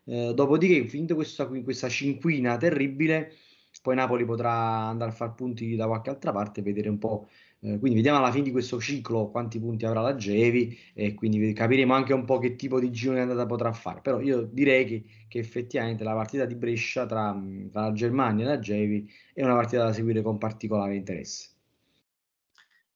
Eh, 0.06 0.34
dopodiché, 0.36 0.88
finita 0.88 1.15
questa, 1.15 1.48
questa 1.48 1.89
cinquina 1.89 2.58
terribile, 2.58 3.34
poi 3.82 3.95
Napoli 3.95 4.26
potrà 4.26 4.52
andare 4.52 5.12
a 5.12 5.13
fare 5.13 5.34
punti 5.36 5.76
da 5.76 5.88
qualche 5.88 6.10
altra 6.10 6.32
parte 6.32 6.60
e 6.60 6.63
vedere 6.63 6.89
un 6.89 6.98
po' 6.98 7.28
Eh, 7.60 7.80
quindi 7.80 7.96
vediamo 7.96 8.20
alla 8.20 8.32
fine 8.32 8.44
di 8.44 8.52
questo 8.52 8.80
ciclo 8.80 9.30
quanti 9.30 9.60
punti 9.60 9.86
avrà 9.86 10.02
la 10.02 10.15
Gevi 10.15 10.78
e 10.94 11.13
quindi 11.15 11.52
capiremo 11.54 11.94
anche 11.94 12.13
un 12.13 12.24
po' 12.26 12.38
che 12.38 12.56
tipo 12.56 12.80
di 12.80 12.91
girone 12.91 13.22
andata 13.22 13.46
potrà 13.46 13.72
fare. 13.72 14.02
Però 14.02 14.20
io 14.20 14.41
direi 14.41 14.86
che, 14.86 15.04
che 15.28 15.39
effettivamente 15.39 16.04
la 16.04 16.13
partita 16.13 16.46
di 16.46 16.56
Brescia 16.56 17.06
tra, 17.06 17.36
tra, 17.72 17.82
la 17.82 17.91
Germania 17.94 18.46
e 18.46 18.48
la 18.48 18.60
Gevi 18.60 19.12
è 19.34 19.44
una 19.44 19.56
partita 19.56 19.86
da 19.86 19.94
seguire 19.94 20.22
con 20.22 20.38
particolare 20.38 20.96
interesse. 20.96 21.50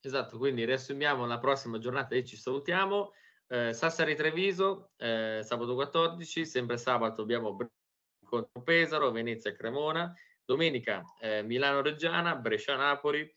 Esatto, 0.02 0.38
quindi 0.38 0.64
riassumiamo 0.66 1.26
la 1.26 1.40
prossima 1.40 1.78
giornata 1.78 2.16
e 2.16 2.24
ci 2.24 2.38
salutiamo. 2.38 3.12
Eh, 3.48 3.74
Sassari 3.74 4.16
Treviso, 4.16 4.92
eh, 4.98 5.42
sabato 5.44 5.74
14, 5.74 6.46
sempre 6.46 6.78
sabato 6.78 7.24
abbiamo 7.24 7.58
contro 8.24 8.62
Pesaro, 8.62 9.12
Venezia 9.12 9.54
Cremona, 9.54 10.14
domenica 10.46 11.04
eh, 11.20 11.42
Milano 11.42 11.82
Reggiana, 11.82 12.36
Brescia 12.36 12.76
Napoli, 12.76 13.30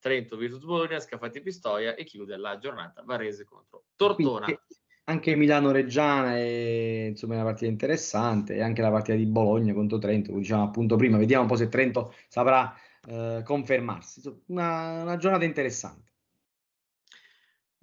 Trento 0.00 0.36
Virtus 0.36 0.64
Bologna, 0.64 0.98
Scafati 0.98 1.40
Pistoia 1.40 1.94
e 1.94 2.04
chiude 2.04 2.36
la 2.36 2.58
giornata 2.58 3.02
Varese 3.04 3.44
contro 3.44 3.84
Tortona. 3.94 4.46
Quindi 4.46 4.62
anche 5.04 5.34
Milano-Reggiana 5.34 6.36
è 6.36 7.06
insomma, 7.08 7.34
una 7.34 7.44
partita 7.44 7.70
interessante 7.70 8.54
e 8.54 8.62
anche 8.62 8.80
la 8.80 8.90
partita 8.90 9.16
di 9.16 9.26
Bologna 9.26 9.74
contro 9.74 9.98
Trento, 9.98 10.32
diciamo 10.32 10.62
appunto 10.62 10.96
prima, 10.96 11.18
vediamo 11.18 11.42
un 11.42 11.48
po' 11.48 11.56
se 11.56 11.68
Trento 11.68 12.14
saprà 12.28 12.74
eh, 13.06 13.42
confermarsi. 13.44 14.22
Una, 14.46 15.02
una 15.02 15.16
giornata 15.16 15.44
interessante. 15.44 16.08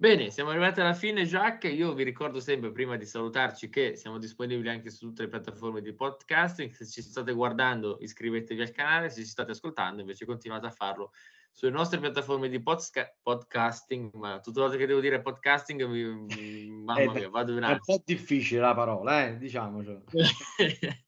Bene, 0.00 0.30
siamo 0.30 0.50
arrivati 0.50 0.80
alla 0.80 0.94
fine, 0.94 1.24
Jacques. 1.24 1.74
Io 1.74 1.92
vi 1.92 2.04
ricordo 2.04 2.38
sempre, 2.38 2.70
prima 2.70 2.96
di 2.96 3.04
salutarci, 3.04 3.68
che 3.68 3.96
siamo 3.96 4.18
disponibili 4.18 4.68
anche 4.68 4.90
su 4.90 5.08
tutte 5.08 5.22
le 5.22 5.28
piattaforme 5.28 5.82
di 5.82 5.92
podcasting. 5.92 6.70
Se 6.70 6.86
ci 6.86 7.02
state 7.02 7.32
guardando, 7.32 7.98
iscrivetevi 8.00 8.62
al 8.62 8.70
canale. 8.70 9.10
Se 9.10 9.22
ci 9.22 9.26
state 9.26 9.50
ascoltando, 9.50 10.00
invece, 10.00 10.24
continuate 10.24 10.66
a 10.66 10.70
farlo 10.70 11.10
sulle 11.50 11.70
nostre 11.70 11.98
piattaforme 11.98 12.48
di 12.48 12.62
podca- 12.62 13.14
podcasting, 13.20 14.12
ma 14.14 14.40
tutte 14.40 14.58
le 14.58 14.66
volte 14.66 14.78
che 14.78 14.86
devo 14.86 15.00
dire 15.00 15.20
podcasting, 15.20 15.84
mi, 15.86 16.70
mamma 16.70 17.00
eh, 17.00 17.08
mia, 17.08 17.28
vado 17.28 17.56
in 17.56 17.62
È 17.62 17.72
un 17.72 17.80
po' 17.84 18.02
difficile 18.04 18.60
la 18.60 18.74
parola, 18.74 19.26
eh, 19.26 19.36
diciamocelo. 19.38 20.04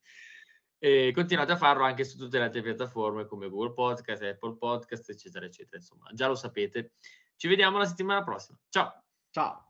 e 0.83 1.13
continuate 1.15 1.53
a 1.53 1.57
farlo 1.57 1.85
anche 1.85 2.05
su 2.05 2.17
tutte 2.17 2.39
le 2.39 2.45
altre 2.45 2.63
piattaforme 2.63 3.27
come 3.27 3.49
Google 3.49 3.75
Podcast, 3.75 4.23
Apple 4.23 4.57
Podcast, 4.57 5.11
eccetera, 5.11 5.47
eccetera. 5.47 5.77
Insomma, 5.77 6.09
già 6.13 6.27
lo 6.27 6.35
sapete. 6.35 6.95
Ci 7.37 7.49
vediamo 7.49 7.79
la 7.79 7.87
settimana 7.87 8.23
prossima. 8.25 8.59
Ciao. 8.69 9.05
Ciao. 9.31 9.70